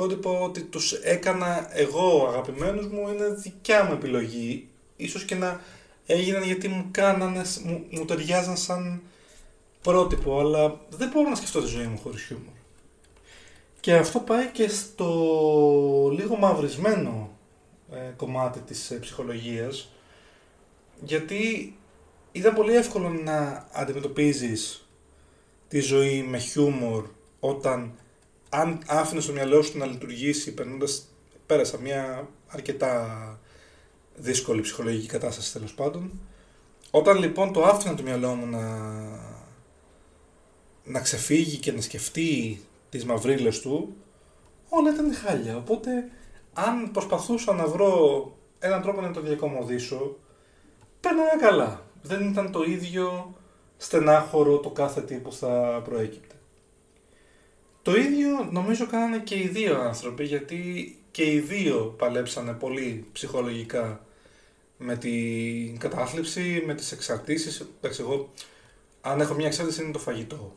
πρότυπα 0.01 0.29
ότι 0.29 0.61
τους 0.61 0.91
έκανα 0.93 1.69
εγώ 1.77 2.27
αγαπημένους 2.27 2.87
μου 2.87 3.09
είναι 3.09 3.27
δικιά 3.27 3.83
μου 3.83 3.93
επιλογή. 3.93 4.67
Ίσως 4.95 5.23
και 5.23 5.35
να 5.35 5.61
έγιναν 6.05 6.43
γιατί 6.43 6.67
μου 6.67 6.87
κάνανε, 6.91 7.41
μου, 7.63 7.85
μου 7.89 8.05
ταιριάζαν 8.05 8.57
σαν 8.57 9.01
πρότυπο, 9.81 10.39
αλλά 10.39 10.79
δεν 10.89 11.09
μπορώ 11.13 11.29
να 11.29 11.35
σκεφτώ 11.35 11.61
τη 11.61 11.67
ζωή 11.67 11.85
μου 11.85 11.99
χωρίς 12.03 12.21
χιούμορ. 12.21 12.53
Και 13.79 13.93
αυτό 13.95 14.19
πάει 14.19 14.47
και 14.47 14.69
στο 14.69 16.13
λίγο 16.17 16.35
μαυρισμένο 16.35 17.29
ε, 17.91 18.13
κομμάτι 18.17 18.59
της 18.59 18.91
ε, 18.91 18.95
ψυχολογίας, 18.95 19.91
γιατί 21.03 21.75
ήταν 22.31 22.53
πολύ 22.53 22.75
εύκολο 22.75 23.09
να 23.09 23.67
αντιμετωπίζεις 23.71 24.87
τη 25.67 25.79
ζωή 25.79 26.23
με 26.23 26.37
χιούμορ 26.37 27.05
όταν 27.39 27.91
αν 28.53 28.81
άφηνες 28.87 29.25
το 29.25 29.31
μυαλό 29.31 29.61
σου 29.61 29.77
να 29.77 29.85
λειτουργήσει 29.85 30.53
περνώντας, 30.53 31.07
πέρασα 31.45 31.77
μια 31.77 32.27
αρκετά 32.47 33.39
δύσκολη 34.15 34.61
ψυχολογική 34.61 35.07
κατάσταση 35.07 35.53
τέλος 35.53 35.73
πάντων. 35.73 36.11
Όταν 36.91 37.17
λοιπόν 37.17 37.53
το 37.53 37.63
άφηνα 37.63 37.95
το 37.95 38.03
μυαλό 38.03 38.33
μου 38.33 38.45
να, 38.45 38.67
να 40.83 40.99
ξεφύγει 40.99 41.57
και 41.57 41.71
να 41.71 41.81
σκεφτεί 41.81 42.61
τις 42.89 43.05
μαυρίλες 43.05 43.59
του, 43.59 43.95
όλα 44.69 44.91
ήταν 44.93 45.13
χάλια. 45.13 45.57
Οπότε, 45.57 46.09
αν 46.53 46.91
προσπαθούσα 46.91 47.53
να 47.53 47.67
βρω 47.67 48.25
έναν 48.59 48.81
τρόπο 48.81 49.01
να 49.01 49.11
το 49.11 49.21
διακομωδήσω, 49.21 50.17
πέρναγα 50.99 51.35
καλά. 51.39 51.85
Δεν 52.01 52.29
ήταν 52.29 52.51
το 52.51 52.63
ίδιο 52.63 53.35
στενάχωρο 53.77 54.57
το 54.57 54.69
κάθε 54.69 55.01
τι 55.01 55.15
που 55.15 55.31
θα 55.31 55.81
προέκυπτε. 55.83 56.35
Το 57.81 57.95
ίδιο 57.95 58.47
νομίζω 58.51 58.87
κάνανε 58.87 59.19
και 59.19 59.35
οι 59.35 59.47
δύο 59.47 59.81
άνθρωποι, 59.81 60.23
γιατί 60.23 60.95
και 61.11 61.31
οι 61.31 61.39
δύο 61.39 61.95
παλέψανε 61.97 62.53
πολύ 62.53 63.05
ψυχολογικά 63.11 64.05
με 64.77 64.97
την 64.97 65.77
κατάθλιψη, 65.77 66.63
με 66.65 66.73
τις 66.73 66.91
εξαρτήσεις. 66.91 67.67
Εντάξει, 67.77 68.01
εγώ 68.01 68.29
αν 69.01 69.21
έχω 69.21 69.33
μια 69.33 69.47
εξάρτηση 69.47 69.83
είναι 69.83 69.91
το 69.91 69.99
φαγητό. 69.99 70.55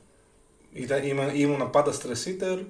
Ήμουν, 1.05 1.35
ήμουν 1.35 1.71
πάντα 1.71 1.93
stress 1.93 2.29
eater 2.29 2.65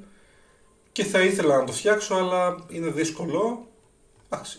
και 0.92 1.04
θα 1.04 1.20
ήθελα 1.20 1.56
να 1.56 1.64
το 1.64 1.72
φτιάξω, 1.72 2.14
αλλά 2.14 2.64
είναι 2.68 2.90
δύσκολο. 2.90 3.68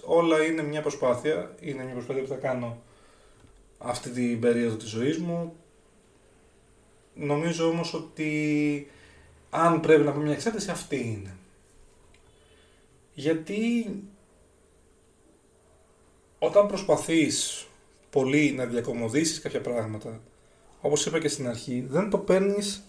όλα 0.06 0.44
είναι 0.44 0.62
μια 0.62 0.82
προσπάθεια. 0.82 1.56
Είναι 1.60 1.84
μια 1.84 1.94
προσπάθεια 1.94 2.22
που 2.22 2.30
θα 2.30 2.36
κάνω 2.36 2.82
αυτή 3.78 4.10
την 4.10 4.40
περίοδο 4.40 4.76
της 4.76 4.90
ζωής 4.90 5.18
μου. 5.18 5.56
Νομίζω 7.14 7.68
όμως 7.68 7.94
ότι 7.94 8.88
αν 9.50 9.80
πρέπει 9.80 10.04
να 10.04 10.12
πω 10.12 10.20
μια 10.20 10.34
εξάρτηση, 10.34 10.72
αυτή 10.72 10.98
είναι. 10.98 11.36
Γιατί 13.14 13.86
όταν 16.40 16.68
προσπαθείς 16.68 17.68
πολύ 18.10 18.52
να 18.52 18.66
διακομωδήσεις 18.66 19.40
κάποια 19.40 19.62
πράγματα, 19.62 20.22
όπως 20.82 21.06
είπα 21.06 21.20
και 21.20 21.28
στην 21.28 21.48
αρχή, 21.48 21.86
δεν 21.90 22.10
το 22.10 22.18
παίρνεις 22.18 22.84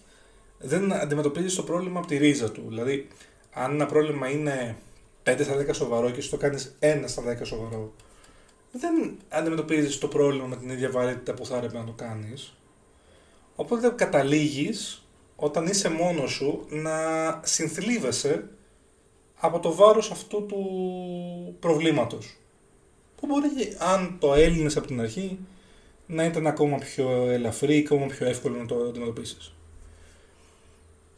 δεν 0.59 0.93
αντιμετωπίζεις 0.93 1.55
το 1.55 1.63
πρόβλημα 1.63 1.99
από 1.99 2.07
τη 2.07 2.17
ρίζα 2.17 2.51
του. 2.51 2.63
Δηλαδή, 2.67 3.07
αν 3.53 3.71
ένα 3.71 3.85
πρόβλημα 3.85 4.29
είναι 4.29 4.77
5 5.23 5.43
στα 5.43 5.55
10 5.55 5.73
σοβαρό 5.73 6.09
και 6.09 6.19
εσύ 6.19 6.29
το 6.29 6.37
κάνεις 6.37 6.75
1 6.79 7.03
στα 7.07 7.23
10 7.23 7.45
σοβαρό, 7.45 7.93
δεν 8.71 9.17
αντιμετωπίζεις 9.29 9.97
το 9.97 10.07
πρόβλημα 10.07 10.45
με 10.45 10.55
την 10.55 10.69
ίδια 10.69 10.91
βαρύτητα 10.91 11.33
που 11.33 11.45
θα 11.45 11.57
έπρεπε 11.57 11.77
να 11.77 11.83
το 11.83 11.91
κάνεις. 11.91 12.53
Οπότε 13.55 13.89
καταλήγεις 13.89 15.06
όταν 15.39 15.65
είσαι 15.65 15.89
μόνος 15.89 16.31
σου 16.31 16.65
να 16.69 16.99
συνθλίβεσαι 17.43 18.49
από 19.35 19.59
το 19.59 19.75
βάρος 19.75 20.11
αυτού 20.11 20.45
του 20.45 20.61
προβλήματος. 21.59 22.37
Που 23.15 23.27
μπορεί, 23.27 23.75
αν 23.77 24.17
το 24.19 24.33
έλυνες 24.33 24.77
από 24.77 24.87
την 24.87 25.01
αρχή, 25.01 25.39
να 26.07 26.25
ήταν 26.25 26.47
ακόμα 26.47 26.77
πιο 26.77 27.09
ελαφρύ, 27.29 27.77
ακόμα 27.85 28.05
πιο 28.05 28.27
εύκολο 28.27 28.57
να 28.57 28.65
το 28.65 28.75
αντιμετωπίσεις. 28.75 29.53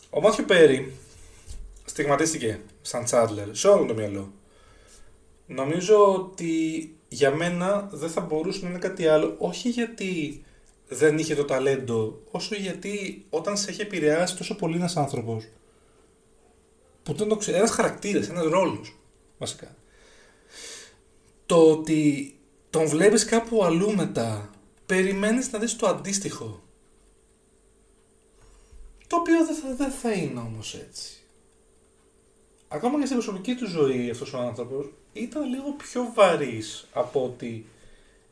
Ο 0.09 0.21
Μάθιο 0.21 0.45
Πέρι 0.45 0.93
στιγματίστηκε 1.85 2.59
σαν 2.81 3.03
Τσάντλερ 3.03 3.55
σε 3.55 3.67
όλο 3.67 3.85
το 3.85 3.93
μυαλό. 3.93 4.31
Νομίζω 5.47 6.13
ότι 6.13 6.93
για 7.07 7.31
μένα 7.31 7.89
δεν 7.91 8.09
θα 8.09 8.21
μπορούσε 8.21 8.59
να 8.63 8.69
είναι 8.69 8.79
κάτι 8.79 9.07
άλλο, 9.07 9.35
όχι 9.37 9.69
γιατί 9.69 10.43
δεν 10.89 11.17
είχε 11.17 11.35
το 11.35 11.45
ταλέντο, 11.45 12.21
όσο 12.31 12.55
γιατί 12.55 13.25
όταν 13.29 13.57
σε 13.57 13.69
έχει 13.69 13.81
επηρεάσει 13.81 14.37
τόσο 14.37 14.55
πολύ 14.55 14.75
ένας 14.75 14.97
άνθρωπος, 14.97 15.47
που 17.03 17.13
δεν 17.13 17.27
το 17.27 17.35
ξέρει, 17.35 17.57
ένας 17.57 17.71
χαρακτήρας, 17.71 18.29
ένας 18.29 18.45
ρόλος, 18.45 18.97
βασικά. 19.37 19.75
Το 21.45 21.71
ότι 21.71 22.33
τον 22.69 22.87
βλέπεις 22.87 23.25
κάπου 23.25 23.63
αλλού 23.63 23.95
μετά, 23.95 24.49
περιμένεις 24.85 25.51
να 25.51 25.59
δεις 25.59 25.75
το 25.75 25.87
αντίστοιχο. 25.87 26.63
Το 29.07 29.15
οποίο 29.15 29.45
δεν 29.45 29.55
θα, 29.55 29.75
δεν 29.75 29.91
θα 29.91 30.11
είναι 30.11 30.39
όμως 30.39 30.75
έτσι. 30.75 31.13
Ακόμα 32.67 32.99
και 32.99 33.05
στην 33.05 33.17
προσωπική 33.17 33.55
του 33.55 33.67
ζωή 33.67 34.09
αυτός 34.09 34.33
ο 34.33 34.37
άνθρωπος 34.37 34.85
ήταν 35.13 35.49
λίγο 35.49 35.71
πιο 35.71 36.11
βαρύς 36.15 36.87
από 36.93 37.23
ότι 37.23 37.65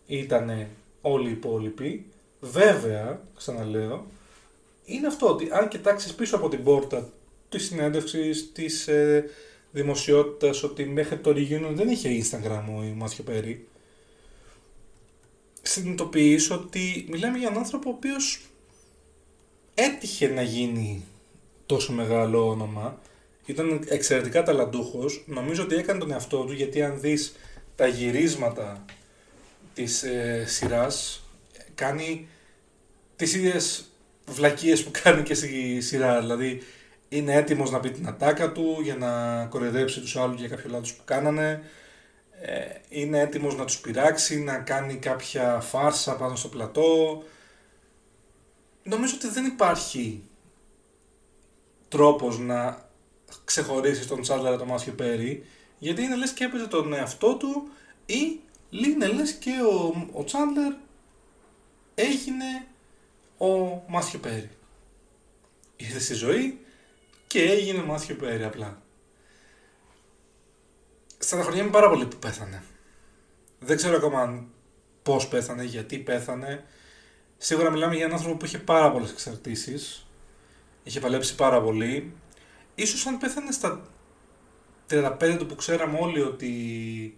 ήταν 0.08 0.68
όλοι 1.02 1.30
οι 1.30 1.32
υπόλοιποι. 1.32 2.06
Βέβαια, 2.40 3.22
ξαναλέω, 3.38 4.06
είναι 4.86 5.08
αυτό 5.08 5.30
ότι 5.30 5.48
αν 5.52 5.68
κοιτάξεις 5.68 6.14
πίσω 6.14 6.36
από 6.36 6.50
την 6.50 6.64
πόρτα 6.64 7.10
της 7.50 7.66
συνέντευξης, 7.66 8.52
της 8.52 8.88
ε, 8.88 9.30
δημοσιότητας, 9.72 10.64
ότι 10.64 10.86
μέχρι 10.86 11.18
το 11.18 11.30
Reunion 11.32 11.72
δεν 11.74 11.90
είχε 11.90 12.10
Instagram 12.24 12.64
ο 12.68 12.94
Μάθιο 12.96 13.24
Πέρι, 13.24 13.68
συνειδητοποιείς 15.62 16.52
ότι 16.52 17.06
μιλάμε 17.10 17.38
για 17.38 17.48
έναν 17.48 17.60
άνθρωπο 17.60 17.90
ο 17.90 17.94
οποίος 17.96 18.42
έτυχε 19.74 20.28
να 20.28 20.42
γίνει 20.42 21.04
τόσο 21.66 21.94
μεγάλο 21.94 22.50
όνομα. 22.50 23.00
Ήταν 23.46 23.84
εξαιρετικά 23.88 24.44
ταλαντούχος. 24.44 25.24
Νομίζω 25.28 25.64
ότι 25.64 25.76
έκανε 25.76 26.00
τον 26.00 26.12
εαυτό 26.12 26.44
του 26.44 26.54
γιατί 26.54 26.82
αν 26.82 27.00
δεις 27.00 27.36
τα 27.76 27.88
γυρίσματα 27.88 28.86
της 29.74 30.04
ε, 30.04 30.44
σειράς 30.48 31.27
κάνει 31.78 32.28
τις 33.16 33.34
ίδιες 33.34 33.92
βλακίες 34.26 34.84
που 34.84 34.92
κάνει 35.04 35.24
και 35.24 35.34
στη 35.34 35.82
σειρά. 35.82 36.20
Δηλαδή 36.20 36.62
είναι 37.10 37.34
έτοιμος 37.34 37.72
να 37.72 37.80
πει 37.80 37.92
την 37.92 38.08
ατάκα 38.08 38.52
του 38.52 38.78
για 38.82 38.96
να 38.96 39.46
κοροϊδέψει 39.46 40.00
τους 40.00 40.18
άλλους 40.18 40.40
για 40.40 40.50
κάποιο 40.50 40.70
λάθος 40.70 40.94
που 40.94 41.04
κάνανε. 41.06 41.64
Ε, 42.42 42.66
είναι 42.90 43.20
έτοιμος 43.20 43.56
να 43.56 43.66
τους 43.66 43.80
πειράξει, 43.80 44.44
να 44.44 44.58
κάνει 44.58 44.96
κάποια 44.96 45.60
φάρσα 45.60 46.16
πάνω 46.16 46.36
στο 46.36 46.48
πλατό. 46.48 47.24
Νομίζω 48.84 49.14
ότι 49.16 49.28
δεν 49.28 49.46
υπάρχει 49.46 50.24
τρόπος 51.88 52.40
να 52.40 52.90
ξεχωρίσει 53.46 54.08
τον 54.08 54.22
Τσάντλερ 54.22 54.50
από 54.50 54.60
τον 54.60 54.68
Μάσιο 54.68 54.94
Πέρι, 54.94 55.46
γιατί 55.78 56.02
είναι 56.02 56.16
λες 56.16 56.32
και 56.32 56.44
έπαιζε 56.44 56.68
τον 56.68 56.94
εαυτό 56.94 57.36
του 57.36 57.70
ή 58.06 58.40
είναι 58.70 59.08
λες 59.08 59.32
και 59.32 59.52
ο, 59.72 60.08
ο 60.12 60.24
Τσάντλερ 60.24 60.74
έγινε 62.00 62.68
ο 63.38 63.82
Μάσιο 63.88 64.20
Πέρι. 64.20 64.50
Ήρθε 65.76 66.00
στη 66.00 66.14
ζωή 66.14 66.60
και 67.28 67.42
έγινε 67.42 67.84
Μάθιο 67.84 68.16
Πέρι 68.16 68.44
απλά. 68.44 68.82
Στεναχωριέμαι 71.18 71.70
πάρα 71.70 71.90
πολύ 71.90 72.06
που 72.06 72.18
πέθανε. 72.18 72.64
Δεν 73.60 73.78
ξέρω 73.78 73.96
ακόμα 73.96 74.48
πώς 75.04 75.28
πέθανε, 75.28 75.64
γιατί 75.64 75.98
πέθανε. 75.98 76.66
Σίγουρα 77.38 77.72
μιλάμε 77.72 77.96
για 77.96 78.06
έναν 78.06 78.18
άνθρωπο 78.18 78.38
που 78.38 78.46
είχε 78.46 78.58
πάρα 78.58 78.92
πολλές 78.92 79.12
εξαρτήσεις. 79.12 80.08
Είχε 80.84 81.00
παλέψει 81.00 81.36
πάρα 81.36 81.62
πολύ. 81.62 82.14
Ίσως 82.76 83.06
αν 83.06 83.18
πέθανε 83.18 83.52
στα 83.52 83.90
35 84.90 85.36
του 85.38 85.46
που 85.46 85.56
ξέραμε 85.56 85.98
όλοι 86.02 86.22
ότι 86.22 87.18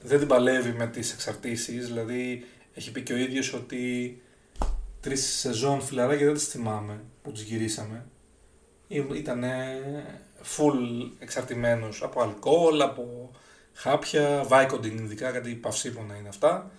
δεν 0.00 0.18
την 0.18 0.28
παλεύει 0.28 0.72
με 0.72 0.86
τις 0.86 1.12
εξαρτήσεις. 1.12 1.86
Δηλαδή 1.86 2.44
έχει 2.76 2.92
πει 2.92 3.02
και 3.02 3.12
ο 3.12 3.16
ίδιος 3.16 3.52
ότι 3.52 4.22
τρεις 5.00 5.38
σεζόν 5.38 5.80
φιλαράκια 5.80 6.26
δεν 6.26 6.34
τις 6.34 6.48
θυμάμαι 6.48 7.04
που 7.22 7.32
τις 7.32 7.42
γυρίσαμε 7.42 8.04
ήταν 8.88 9.44
full 10.56 11.10
εξαρτημένος 11.18 12.02
από 12.02 12.22
αλκοόλ, 12.22 12.80
από 12.80 13.30
χάπια, 13.72 14.44
βάικοντιν 14.46 14.98
ειδικά, 14.98 15.30
γιατί 15.30 15.54
παυσίπονα 15.54 16.16
είναι 16.16 16.28
αυτά. 16.28 16.70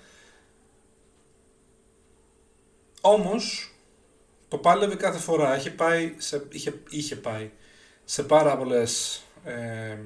Όμως, 3.01 3.75
το 4.47 4.57
πάλευε 4.57 4.95
κάθε 4.95 5.19
φορά. 5.19 5.57
Είχε 5.57 5.71
πάει 5.71 6.13
σε, 6.17 6.47
είχε, 6.51 6.81
είχε 6.89 7.15
πάει 7.15 7.49
σε 8.05 8.23
πάρα 8.23 8.57
πολλές 8.57 9.23
ε, 9.43 9.97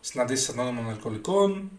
συναντήσεις 0.00 0.48
ανώνυμων 0.48 0.88
αλκοολικών. 0.88 1.70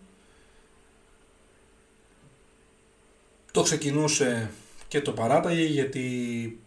Το 3.51 3.62
ξεκινούσε 3.62 4.51
και 4.88 5.01
το 5.01 5.12
παράταγε 5.12 5.63
γιατί 5.63 6.60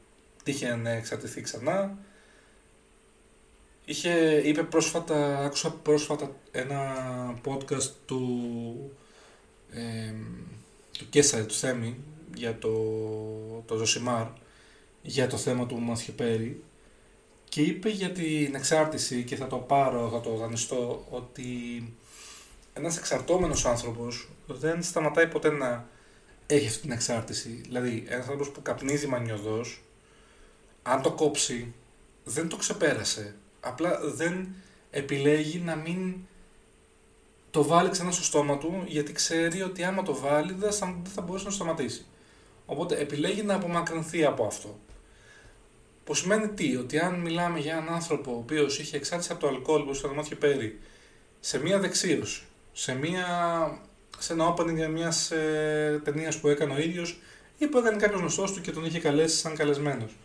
τύχε 0.43 0.75
να 0.75 0.91
εξαρτηθεί 0.91 1.41
ξανά. 1.41 1.99
Είχε, 3.85 4.41
είπε 4.45 4.63
πρόσφατα, 4.63 5.39
άκουσα 5.39 5.71
πρόσφατα 5.71 6.37
ένα 6.51 6.95
podcast 7.45 7.91
του, 8.07 8.91
ε, 9.71 10.13
του 10.99 11.09
Κέσα, 11.11 11.47
του 11.47 11.55
Θέμη, 11.55 11.97
για 12.35 12.59
το, 12.59 12.73
το 13.67 13.77
Ζωσιμάρ, 13.77 14.27
για 15.03 15.27
το 15.27 15.37
θέμα 15.37 15.67
του 15.67 15.79
Μαθιοπέρη 15.79 16.63
και 17.49 17.61
είπε 17.61 17.89
για 17.89 18.11
την 18.11 18.55
εξάρτηση 18.55 19.25
και 19.25 19.37
θα 19.37 19.47
το 19.47 19.57
πάρω, 19.57 20.09
θα 20.09 20.21
το 20.21 20.37
δανειστώ, 20.37 21.07
ότι 21.11 21.45
ένας 22.75 22.99
εξαρτώμενος 22.99 23.67
άνθρωπος 23.67 24.29
δεν 24.47 24.83
σταματάει 24.83 25.27
ποτέ 25.27 25.51
να 25.51 25.89
έχει 26.47 26.67
αυτή 26.67 26.81
την 26.81 26.91
εξάρτηση. 26.91 27.49
Δηλαδή, 27.49 28.05
ένας 28.07 28.25
άνθρωπος 28.25 28.51
που 28.51 28.63
καπνίζει 28.63 29.07
μανιωδώς, 29.07 29.83
αν 30.83 31.03
το 31.03 31.13
κόψει, 31.13 31.73
δεν 32.25 32.49
το 32.49 32.57
ξεπέρασε 32.57 33.35
απλά 33.65 34.01
δεν 34.03 34.49
επιλέγει 34.91 35.59
να 35.59 35.77
μην 35.77 36.15
το 37.51 37.65
βάλει 37.65 37.91
ξανά 37.91 38.11
στο 38.11 38.23
στόμα 38.23 38.59
του 38.59 38.83
γιατί 38.87 39.13
ξέρει 39.13 39.63
ότι 39.63 39.85
άμα 39.85 40.03
το 40.03 40.15
βάλει 40.15 40.53
δεν 40.53 40.73
θα, 40.73 40.97
θα 41.15 41.23
μπορέσει 41.23 41.45
να 41.45 41.51
το 41.51 41.57
σταματήσει. 41.57 42.05
Οπότε 42.67 42.97
επιλέγει 42.97 43.43
να 43.43 43.55
απομακρυνθεί 43.55 44.25
από 44.25 44.47
αυτό. 44.47 44.79
Που 46.05 46.15
σημαίνει 46.15 46.49
τι, 46.49 46.77
ότι 46.77 46.99
αν 46.99 47.21
μιλάμε 47.21 47.59
για 47.59 47.73
έναν 47.73 47.95
άνθρωπο 47.95 48.33
ο 48.33 48.37
οποίος 48.37 48.79
είχε 48.79 48.97
εξάρτηση 48.97 49.33
από 49.33 49.41
το 49.41 49.49
αλκοόλ 49.49 49.83
που 49.83 49.95
στο 49.95 50.15
μάτια 50.15 50.37
πέρι, 50.37 50.81
σε 51.41 51.59
μία 51.59 51.79
δεξίωση, 51.79 52.43
σε, 52.73 52.95
μία, 52.95 53.27
σε 54.19 54.33
ένα 54.33 54.55
opening 54.55 54.75
για 54.75 54.89
μιας 54.89 55.31
ε, 55.31 56.01
ταινίας 56.05 56.39
που 56.39 56.49
έκανε 56.49 56.75
ο 56.75 56.79
ίδιος 56.79 57.19
ή 57.59 57.67
που 57.67 57.79
έκανε 57.79 57.97
κάποιο 57.97 58.19
γνωστό 58.19 58.45
του 58.45 58.61
και 58.61 58.71
τον 58.71 58.85
είχε 58.85 59.01
καλέσει 59.01 59.37
σαν 59.37 59.57
καλεσμένος. 59.57 60.17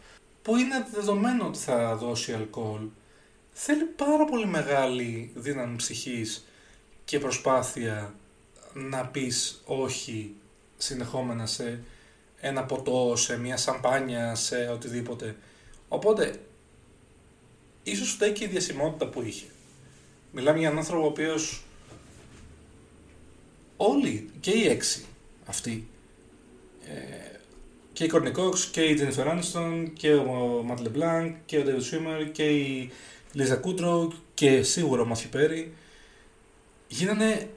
Που 0.41 0.57
είναι 0.57 0.87
δεδομένο 0.93 1.45
ότι 1.47 1.57
θα 1.57 1.95
δώσει 1.95 2.33
αλκοόλ 2.33 2.81
θέλει 3.61 3.83
πάρα 3.83 4.25
πολύ 4.25 4.45
μεγάλη 4.45 5.31
δύναμη 5.35 5.75
ψυχής 5.75 6.45
και 7.05 7.19
προσπάθεια 7.19 8.13
να 8.73 9.05
πεις 9.05 9.61
όχι 9.65 10.33
συνεχόμενα 10.77 11.45
σε 11.45 11.83
ένα 12.39 12.63
ποτό, 12.63 13.15
σε 13.15 13.37
μια 13.37 13.57
σαμπάνια, 13.57 14.35
σε 14.35 14.67
οτιδήποτε. 14.67 15.35
Οπότε, 15.87 16.39
ίσως 17.83 18.11
φταίει 18.11 18.31
και 18.31 18.43
η 18.43 18.47
διασημότητα 18.47 19.07
που 19.07 19.21
είχε. 19.21 19.45
Μιλάμε 20.31 20.57
για 20.59 20.67
έναν 20.67 20.79
άνθρωπο 20.79 21.03
ο 21.03 21.07
οποίος 21.07 21.63
όλοι 23.81 24.29
και 24.39 24.51
οι 24.51 24.67
έξι 24.67 25.05
αυτοί 25.45 25.87
ε, 26.85 27.37
και 27.93 28.03
η 28.03 28.07
Κορνικόξ 28.07 28.65
και 28.65 28.81
η 28.81 28.99
Jennifer 28.99 29.27
Aniston 29.27 29.87
και 29.93 30.13
ο 30.13 30.61
Ματ 30.65 30.79
Λεμπλάνκ 30.79 31.35
και 31.45 31.57
ο 31.57 31.63
David 31.65 31.79
Schwimmer 31.79 32.29
και 32.31 32.43
η 32.43 32.91
Λίζα 33.31 33.55
Κούντρο 33.55 34.11
και 34.33 34.63
σίγουρα 34.63 35.01
ο 35.01 35.05
Μαθιπέρη 35.05 35.73
γίνανε 36.87 37.49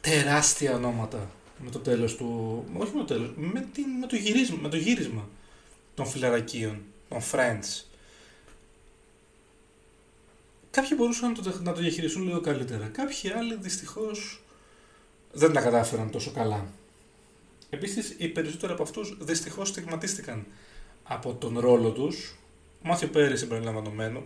τεράστια 0.00 0.74
ονόματα 0.74 1.30
με 1.58 1.70
το 1.70 1.78
τέλος 1.78 2.16
του, 2.16 2.64
όχι 2.76 2.92
με 2.94 2.98
το 2.98 3.04
τέλος, 3.04 3.32
με, 3.36 3.68
την, 3.72 3.84
με, 4.00 4.06
το, 4.06 4.16
γυρίσμα, 4.16 4.58
με 4.60 4.68
το 4.68 4.76
γύρισμα 4.76 5.28
των 5.94 6.06
φιλαρακίων, 6.06 6.82
των 7.08 7.20
Friends. 7.32 7.84
Κάποιοι 10.70 10.90
μπορούσαν 10.96 11.32
να 11.32 11.42
το, 11.42 11.60
να 11.62 11.72
το 11.72 11.80
διαχειριστούν 11.80 12.22
λίγο 12.22 12.40
καλύτερα. 12.40 12.86
Κάποιοι 12.86 13.30
άλλοι 13.30 13.56
δυστυχώς 13.60 14.43
δεν 15.34 15.52
τα 15.52 15.60
κατάφεραν 15.60 16.10
τόσο 16.10 16.30
καλά. 16.30 16.66
Επίσης, 17.70 18.14
οι 18.18 18.28
περισσότεροι 18.28 18.72
από 18.72 18.82
αυτούς 18.82 19.16
δυστυχώς 19.20 19.68
στιγματίστηκαν 19.68 20.46
από 21.02 21.34
τον 21.34 21.58
ρόλο 21.58 21.90
τους, 21.90 22.38
Μάθιο 22.82 23.08
Πέρι 23.08 23.36
συμπεριλαμβανομένου, 23.36 24.22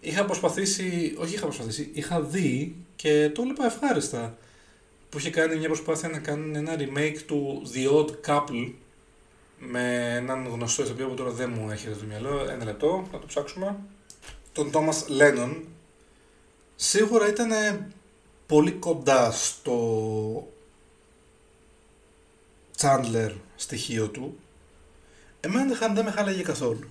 είχα 0.00 0.24
προσπαθήσει, 0.24 1.14
όχι 1.18 1.34
είχα 1.34 1.44
προσπαθήσει, 1.46 1.90
είχα 1.92 2.20
δει 2.20 2.76
και 2.96 3.30
το 3.34 3.42
έλεγα 3.42 3.64
ευχάριστα 3.64 4.36
που 5.08 5.18
είχε 5.18 5.30
κάνει 5.30 5.56
μια 5.56 5.68
προσπάθεια 5.68 6.08
να 6.08 6.18
κάνει 6.18 6.58
ένα 6.58 6.76
remake 6.78 7.18
του 7.26 7.62
The 7.74 7.92
Odd 7.92 8.10
Couple 8.26 8.72
με 9.58 10.14
έναν 10.16 10.46
γνωστό 10.46 10.82
ηθοποιό 10.82 11.08
που 11.08 11.14
τώρα 11.14 11.30
δεν 11.30 11.50
μου 11.50 11.70
έρχεται 11.70 11.94
το 11.94 12.04
μυαλό. 12.08 12.46
Ένα 12.50 12.64
λεπτό, 12.64 13.08
να 13.12 13.18
το 13.18 13.26
ψάξουμε. 13.26 13.76
Τον 14.52 14.70
Thomas 14.72 15.20
Lennon. 15.20 15.56
Σίγουρα 16.76 17.28
ήταν 17.28 17.50
πολύ 18.48 18.72
κοντά 18.72 19.32
στο 19.32 20.48
Chandler 22.78 23.32
στοιχείο 23.56 24.08
του. 24.08 24.38
Εμένα 25.40 25.88
δεν 25.94 26.04
με 26.04 26.10
χάλαγε 26.10 26.42
καθόλου. 26.42 26.88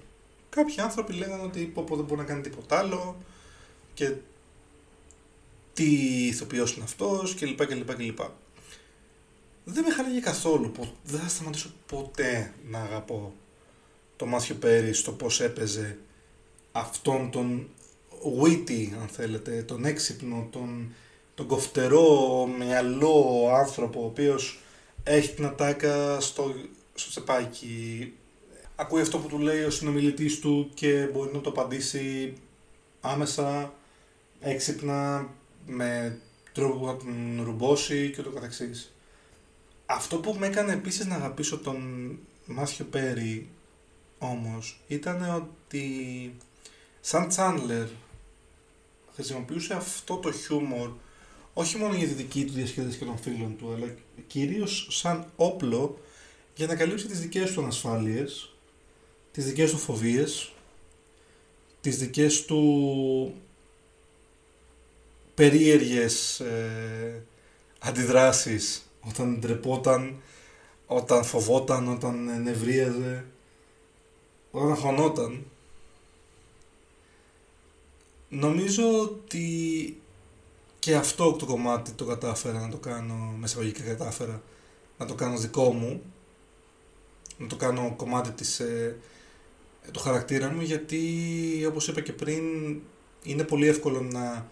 Κάποιοι 0.50 0.82
άνθρωποι 0.82 1.14
λέγανε 1.14 1.44
ότι 1.44 1.64
πω, 1.64 1.84
πω 1.84 1.96
δεν 1.96 2.06
μπορεί 2.06 2.20
να 2.20 2.26
κάνει 2.26 2.42
τίποτα 2.42 2.78
άλλο 2.78 3.18
και 3.94 4.14
τι 5.74 5.86
ηθοποιός 6.28 6.76
είναι 6.76 6.84
αυτός 6.84 7.36
κλπ. 7.36 7.66
κλπ, 7.66 7.96
κλπ. 7.96 8.20
Δεν 9.64 9.84
με 9.84 9.92
χαλάγει 9.92 10.20
καθόλου, 10.20 10.72
δεν 11.04 11.20
θα 11.20 11.28
σταματήσω 11.28 11.72
ποτέ 11.86 12.54
να 12.70 12.80
αγαπώ 12.82 13.34
το 14.16 14.26
Μάθιο 14.26 14.56
Πέρι 14.56 14.94
στο 14.94 15.12
πώς 15.12 15.42
έπαιζε 15.42 15.98
αυτόν 16.72 17.32
τον 17.32 17.68
witty, 18.42 18.90
αν 19.02 19.08
θέλετε, 19.08 19.64
τον 19.64 19.86
έξυπνο, 19.86 20.48
τον, 20.52 20.94
τον 21.38 21.48
κοφτερό 21.48 22.46
μυαλό 22.58 23.50
άνθρωπο, 23.58 24.02
ο 24.02 24.06
οποίος 24.06 24.60
έχει 25.04 25.34
την 25.34 25.46
ατάκα 25.46 26.20
στο, 26.20 26.54
στο 26.94 27.10
τσεπάκι, 27.10 28.14
ακούει 28.76 29.02
αυτό 29.02 29.18
που 29.18 29.28
του 29.28 29.40
λέει 29.40 29.64
ο 29.64 29.70
συνομιλητής 29.70 30.40
του 30.40 30.70
και 30.74 31.10
μπορεί 31.14 31.34
να 31.34 31.42
το 31.42 31.50
απαντήσει 31.50 32.34
άμεσα, 33.02 33.74
έξυπνα, 34.40 35.30
με 35.66 36.20
τρόπο 36.54 36.78
που 36.78 36.86
θα 36.86 36.98
τον 36.98 37.42
ρουμπώσει 37.44 38.12
και 38.16 38.22
το 38.22 38.30
καθεξής. 38.30 38.94
Αυτό 39.86 40.18
που 40.18 40.36
με 40.40 40.48
έκανε 40.48 40.74
επίσης 40.74 41.06
να 41.06 41.16
αγαπήσω 41.16 41.58
τον 41.58 42.20
Μάθιο 42.46 42.86
Πέρι 42.86 43.50
όμως 44.18 44.82
ήταν 44.88 45.30
ότι 45.36 46.36
σαν 47.02 47.28
Τσάνλερ 47.28 47.88
χρησιμοποιούσε 49.14 49.74
αυτό 49.74 50.16
το 50.16 50.32
χιούμορ 50.32 50.92
όχι 51.60 51.78
μόνο 51.78 51.94
για 51.94 52.08
τη 52.08 52.14
δική 52.14 52.46
του 52.46 52.54
διασκέδαση 52.54 52.98
και 52.98 53.06
των 53.06 53.18
φίλων 53.18 53.58
του 53.58 53.74
αλλά 53.74 53.96
κυρίως 54.28 54.88
σαν 54.90 55.32
όπλο 55.36 56.00
για 56.56 56.68
να 56.68 56.76
καλύψει 56.76 57.08
τις 57.08 57.20
δικές 57.20 57.52
του 57.52 57.62
ανασφάλειες 57.62 58.52
τις 59.38 59.46
δικές 59.46 59.72
του 59.72 59.78
φοβίες, 59.78 60.52
τις 61.82 61.98
δικές 61.98 62.46
του 62.46 63.34
περίεργες 65.36 66.40
ε, 66.40 67.24
αντιδράσεις 67.80 68.90
όταν 69.00 69.40
ντρεπόταν, 69.40 70.22
όταν 70.88 71.24
φοβόταν, 71.24 71.88
όταν 71.88 72.42
νευρίαζε, 72.42 73.26
όταν 74.52 74.76
χωνόταν. 74.76 75.46
Νομίζω 78.30 79.02
ότι 79.02 79.98
και 80.88 80.96
αυτό 80.96 81.34
το 81.34 81.46
κομμάτι 81.46 81.92
το 81.92 82.06
κατάφερα 82.06 82.60
να 82.60 82.70
το 82.70 82.78
κάνω, 82.78 83.14
με 83.14 83.46
εισαγωγικά 83.46 83.84
κατάφερα, 83.84 84.42
να 84.98 85.06
το 85.06 85.16
κάνω 85.16 85.38
δικό 85.38 85.74
μου, 85.74 86.02
να 87.38 87.48
το 87.48 87.56
κάνω 87.56 87.94
κομμάτι 87.98 88.32
της, 88.32 88.60
ε, 88.60 88.98
του 89.92 90.00
χαρακτήρα 90.00 90.50
μου, 90.50 90.62
γιατί 90.62 91.66
όπως 91.68 91.88
είπα 91.88 92.02
και 92.02 92.14
πριν, 92.14 92.44
είναι 93.24 93.44
πολύ 93.44 93.68
εύκολο 93.68 94.02
να 94.02 94.50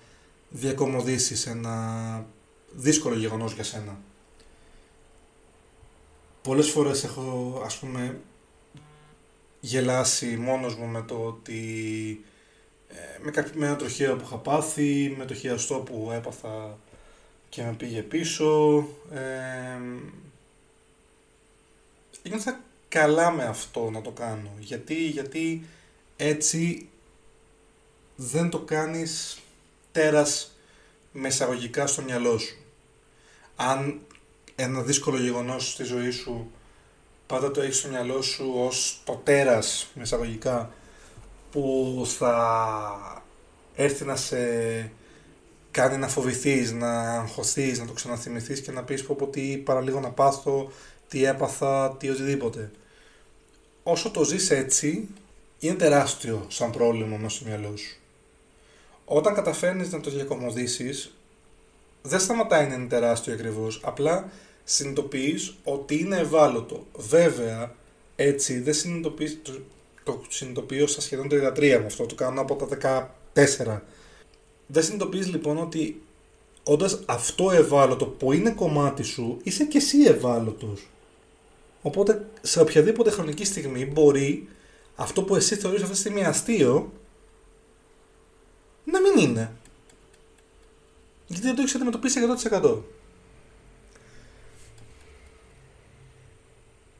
διακομωδήσεις 0.50 1.46
ένα 1.46 2.26
δύσκολο 2.72 3.16
γεγονός 3.16 3.54
για 3.54 3.64
σένα. 3.64 4.00
Πολλές 6.42 6.70
φορές 6.70 7.04
έχω, 7.04 7.62
ας 7.66 7.78
πούμε, 7.78 8.20
γελάσει 9.60 10.38
μόνος 10.38 10.76
μου 10.76 10.86
με 10.86 11.02
το 11.02 11.16
ότι 11.26 11.62
ε, 12.22 12.35
με, 13.22 13.32
κάποιο, 13.32 13.52
με 13.56 13.66
ένα 13.66 13.76
τροχαίο 13.76 14.16
που 14.16 14.24
είχα 14.26 14.38
πάθει, 14.38 15.16
με 15.18 15.26
το 15.26 15.34
χειαστό 15.34 15.76
που 15.76 16.10
έπαθα 16.14 16.78
και 17.50 17.64
με 17.64 17.74
πήγε 17.78 18.02
πίσω. 18.02 18.78
Ε, 19.14 19.80
νιώθα 22.30 22.60
καλά 22.90 23.32
με 23.32 23.44
αυτό 23.44 23.90
να 23.90 24.02
το 24.02 24.12
κάνω. 24.12 24.52
Γιατί, 24.60 24.96
γιατί 24.96 25.66
έτσι 26.16 26.90
δεν 28.16 28.50
το 28.50 28.60
κάνεις 28.60 29.40
τέρας 29.92 30.58
με 31.12 31.28
εισαγωγικά 31.28 31.88
στο 31.88 32.02
μυαλό 32.02 32.38
σου. 32.38 32.58
Αν 33.56 34.00
ένα 34.56 34.82
δύσκολο 34.82 35.18
γεγονός 35.18 35.72
στη 35.72 35.84
ζωή 35.84 36.12
σου 36.12 36.52
πάντα 37.28 37.52
το 37.52 37.62
έχεις 37.62 37.78
στο 37.78 37.88
μυαλό 37.88 38.22
σου 38.22 38.54
ως 38.56 39.02
το 39.04 39.22
τέρας 39.24 39.88
με 39.94 40.02
εισαγωγικά 40.02 40.72
που 41.56 42.04
θα 42.18 43.24
έρθει 43.76 44.06
να 44.06 44.16
σε 44.16 44.38
κάνει 45.72 45.98
να 45.98 46.08
φοβηθείς, 46.08 46.72
να 46.72 47.20
αγχωθείς, 47.20 47.80
να 47.80 47.86
το 47.86 47.94
ξαναθυμηθείς 47.94 48.62
και 48.62 48.72
να 48.72 48.84
πεις 48.84 49.04
πω 49.04 49.16
πω 49.16 49.28
τι 49.28 49.58
παραλίγο 49.58 50.00
να 50.00 50.10
πάθω, 50.10 50.72
τι 51.08 51.26
έπαθα, 51.26 51.96
τι 52.00 52.10
οτιδήποτε. 52.10 52.72
Όσο 53.84 54.12
το 54.12 54.24
ζεις 54.24 54.52
έτσι, 54.52 55.08
είναι 55.60 55.74
τεράστιο 55.74 56.46
σαν 56.48 56.72
πρόβλημα 56.72 57.18
μέσα 57.18 57.36
στο 57.36 57.46
μυαλό 57.46 57.78
σου. 57.78 57.98
Όταν 59.06 59.34
καταφέρνεις 59.34 59.92
να 59.92 60.00
το 60.00 60.10
διακομωδήσεις, 60.10 61.16
δεν 62.02 62.20
σταματάει 62.20 62.68
να 62.68 62.74
είναι 62.74 62.88
τεράστιο 62.88 63.34
ακριβώς. 63.34 63.82
απλά 63.84 64.30
συνειδητοποιείς 64.64 65.56
ότι 65.64 66.00
είναι 66.00 66.18
ευάλωτο. 66.18 66.86
Βέβαια, 66.98 67.76
έτσι 68.16 68.60
δεν 68.60 68.74
συνειδητοποιείς, 68.74 69.42
το, 70.06 70.12
το 70.12 70.26
συνειδητοποιώ 70.30 70.88
στα 70.88 71.02
σχεδόν 71.02 71.28
33 71.32 71.60
με 71.60 71.86
αυτό, 71.86 72.06
το 72.06 72.16
κάνω 72.16 72.42
από 72.42 72.56
τα 72.56 73.10
14. 73.34 73.80
Δεν 74.68 74.84
συνειδητοποιείς 74.84 75.28
λοιπόν 75.28 75.58
ότι 75.58 76.02
όντας 76.64 77.00
αυτό 77.06 77.52
ευάλωτο 77.52 78.06
που 78.06 78.32
είναι 78.32 78.52
κομμάτι 78.52 79.04
σου, 79.04 79.40
είσαι 79.44 79.66
και 79.66 79.78
εσύ 79.78 80.02
ευάλωτος. 80.02 80.88
Οπότε 81.82 82.28
σε 82.42 82.62
οποιαδήποτε 82.62 83.10
χρονική 83.10 83.46
στιγμή 83.46 83.86
μπορεί 83.86 84.48
αυτό 84.96 85.24
που 85.24 85.36
εσύ 85.36 85.56
θεωρείς 85.56 85.82
αυτή 85.82 85.94
τη 85.94 86.00
στιγμή 86.00 86.26
αστείο 86.26 86.92
να 88.84 89.02
μην 89.02 89.18
είναι. 89.18 89.52
Γιατί 91.28 91.46
δεν 91.46 91.56
το 91.56 91.62
έχεις 91.62 91.76
αντιμετωπίσει 91.76 92.20
100%. 92.52 92.78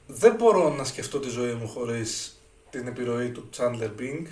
Δεν 0.08 0.36
μπορώ 0.36 0.70
να 0.70 0.84
σκεφτώ 0.84 1.20
τη 1.20 1.30
ζωή 1.30 1.54
μου 1.54 1.68
χωρίς 1.68 2.40
την 2.78 2.88
επιρροή 2.88 3.30
του 3.30 3.50
Chandler 3.58 3.90
Bing. 4.00 4.26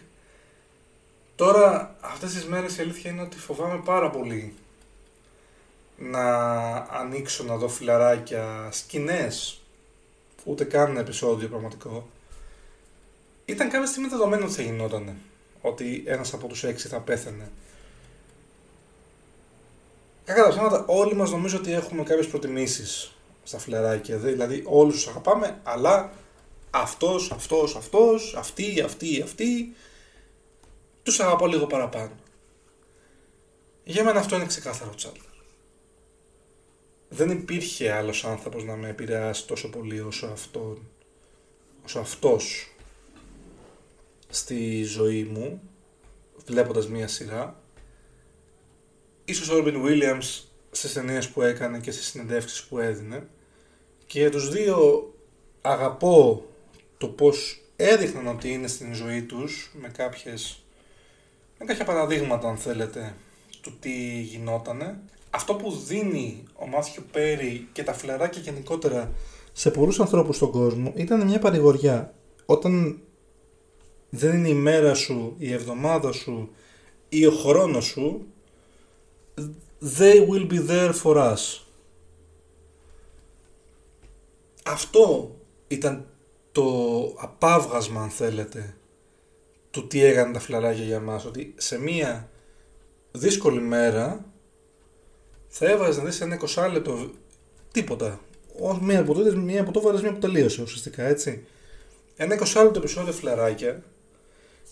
Τώρα, 1.36 1.96
αυτές 2.02 2.34
τις 2.34 2.46
μέρες 2.46 2.78
η 2.78 2.82
αλήθεια 2.82 3.12
είναι 3.12 3.22
ότι 3.22 3.38
φοβάμαι 3.38 3.82
πάρα 3.86 4.10
πολύ 4.10 4.54
να 5.98 6.26
ανοίξω 6.76 7.44
να 7.44 7.58
δω 7.58 7.68
φιλαράκια, 7.68 8.70
σκηνές, 8.72 9.62
ούτε 10.44 10.64
καν 10.64 10.90
ένα 10.90 11.00
επεισόδιο 11.00 11.48
πραγματικό. 11.48 12.08
Ήταν 13.46 13.70
κάποια 13.70 13.88
στιγμή 13.88 14.08
δεδομένο 14.10 14.46
ότι 14.46 14.54
θα 14.54 14.62
γινότανε, 14.62 15.16
ότι 15.62 16.04
ένας 16.06 16.34
από 16.34 16.48
τους 16.48 16.64
έξι 16.64 16.88
θα 16.88 17.00
πέθανε. 17.00 17.52
Κακά 20.26 20.44
τα 20.44 20.50
ψέματα, 20.50 20.84
όλοι 20.88 21.16
μας 21.16 21.32
νομίζω 21.32 21.58
ότι 21.58 21.74
έχουμε 21.74 22.04
κάποιες 22.04 22.28
προτιμήσεις 22.28 23.16
στα 23.44 23.58
φιλεράκια. 23.58 24.18
Δηλαδή, 24.18 24.64
όλους 24.66 24.94
τους 24.96 25.08
αγαπάμε, 25.08 25.60
αλλά 25.64 26.12
αυτός, 26.76 27.32
αυτός, 27.32 27.76
αυτός, 27.76 28.36
αυτή, 28.38 28.82
αυτή, 28.82 29.22
αυτή, 29.22 29.76
τους 31.04 31.20
αγαπώ 31.20 31.48
λίγο 31.48 31.68
παραπάνω. 31.68 32.12
Για 33.84 34.04
μένα 34.04 34.20
αυτό 34.20 34.36
είναι 34.36 34.46
ξεκάθαρο 34.46 34.96
τσάλ. 34.96 35.14
Δεν 37.10 37.30
υπήρχε 37.30 37.92
άλλος 37.92 38.26
άνθρωπος 38.26 38.64
να 38.64 38.76
με 38.76 38.90
επηρεάσει 38.90 39.48
τόσο 39.48 39.70
πολύ 39.70 40.00
όσο, 40.00 40.26
αυτό, 40.26 40.78
όσο 41.86 42.00
αυτός 42.00 42.74
στη 44.30 44.84
ζωή 44.84 45.24
μου, 45.24 45.62
βλέποντας 46.46 46.88
μία 46.88 47.08
σειρά 47.08 47.64
ίσως 49.26 49.50
ο 49.50 49.56
Ρόμπιν 49.56 49.82
Williams 49.86 50.44
στις 50.72 50.94
ταινίες 50.94 51.30
που 51.30 51.42
έκανε 51.42 51.80
και 51.80 51.92
στις 51.92 52.06
συνεντεύξεις 52.06 52.64
που 52.64 52.80
έδινε 52.80 53.28
και 54.06 54.20
για 54.20 54.32
τους 54.32 54.50
δύο 54.50 55.08
αγαπώ 55.62 56.46
το 57.04 57.10
πως 57.10 57.62
έδειχναν 57.76 58.28
ότι 58.28 58.52
είναι 58.52 58.68
στην 58.68 58.94
ζωή 58.94 59.22
τους 59.22 59.72
με 59.82 59.88
κάποιες 59.88 60.64
με 61.60 61.66
κάποια 61.66 61.86
παραδείγματα 61.86 62.48
αν 62.48 62.58
θέλετε 62.58 63.16
του 63.62 63.78
τι 63.80 64.22
γινότανε 64.22 65.00
αυτό 65.30 65.56
που 65.56 65.72
δίνει 65.72 66.44
ο 66.56 66.68
Μάθιου 66.68 67.04
Πέρι 67.12 67.68
και 67.72 67.84
τα 67.84 67.94
φλεράκια 67.94 68.42
γενικότερα 68.42 69.12
σε 69.54 69.72
πολλούς 69.72 70.00
ανθρώπους 70.00 70.36
στον 70.36 70.52
κόσμο 70.52 70.94
ήταν 70.96 71.26
μια 71.26 71.40
παρηγοριά 71.40 72.14
όταν 72.46 73.00
δεν 74.10 74.38
είναι 74.38 74.50
η 74.50 74.54
μέρα 74.54 74.94
σου, 74.94 75.36
η 75.38 75.54
εβδομάδα 75.54 76.12
σου 76.12 76.50
ή 77.10 77.26
ο 77.26 77.32
χρόνος 77.32 77.86
σου 77.86 78.26
they 80.00 80.28
will 80.30 80.48
be 80.48 80.60
there 80.70 80.94
for 81.04 81.16
us. 81.18 81.62
Αυτό 84.66 85.36
ήταν 85.68 86.08
το 86.54 86.66
απάβγασμα 87.18 88.02
αν 88.02 88.10
θέλετε 88.10 88.76
του 89.72 89.88
τι 89.88 90.04
έκανε 90.04 90.34
τα 90.34 90.40
φλαράκια 90.40 90.84
για 90.84 91.00
μας. 91.00 91.26
Ότι 91.26 91.54
σε 91.58 91.80
μία 91.80 92.30
δύσκολη 93.12 93.62
μέρα 93.62 94.26
θα 95.48 95.70
έβαζες 95.70 95.98
να 95.98 96.04
δεις 96.04 96.22
ένα 96.22 96.40
20 96.56 96.70
λεπτό 96.72 97.12
τίποτα. 97.72 98.20
Μία 98.82 99.00
από 99.00 99.14
τότε, 99.14 99.36
μία 99.36 99.62
από 99.62 99.72
το 99.72 100.00
μία 100.02 100.14
που 100.14 100.20
τελείωσε 100.20 100.62
ουσιαστικά 100.62 101.04
έτσι. 101.04 101.46
Ένα 102.16 102.36
20 102.36 102.64
λεπτό 102.64 102.80
επεισόδιο 102.80 103.14
φλαράκια 103.14 103.84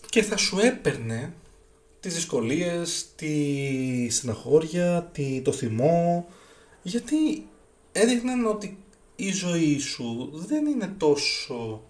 και 0.08 0.22
θα 0.22 0.36
σου 0.36 0.58
έπαιρνε 0.58 1.34
τις 2.00 2.14
δυσκολίες, 2.14 3.06
τη 3.16 4.10
στεναχώρια, 4.10 5.10
τη, 5.12 5.40
το 5.40 5.52
θυμό, 5.52 6.28
γιατί 6.82 7.46
έδειχναν 7.92 8.46
ότι 8.46 8.81
η 9.26 9.32
ζωή 9.32 9.78
σου 9.78 10.30
δεν 10.32 10.66
είναι 10.66 10.94
τόσο 10.98 11.82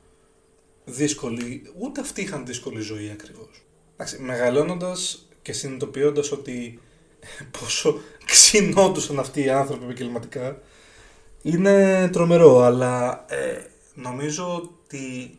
δύσκολη, 0.85 1.73
ούτε 1.79 2.01
αυτοί 2.01 2.21
είχαν 2.23 2.47
δύσκολη 2.47 2.81
ζωή 2.81 3.11
ακριβώς. 3.11 3.65
Εντάξει, 3.95 4.23
μεγαλώνοντας 4.23 5.29
και 5.43 5.53
συνειδητοποιώντας 5.53 6.33
ότι 6.33 6.81
πόσο 7.61 8.01
ξυνόντουσαν 8.25 9.19
αυτοί 9.19 9.45
οι 9.45 9.51
άνθρωποι 9.51 9.85
επαγγελματικά, 9.85 10.63
είναι 11.43 12.09
τρομερό, 12.13 12.59
αλλά 12.59 13.25
ε, 13.29 13.67
νομίζω 13.95 14.57
ότι 14.57 15.39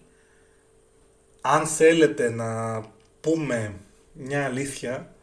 αν 1.42 1.68
θέλετε 1.68 2.30
να 2.30 2.82
πούμε 3.22 3.76
μια 4.14 4.46
αλήθεια, 4.46 5.16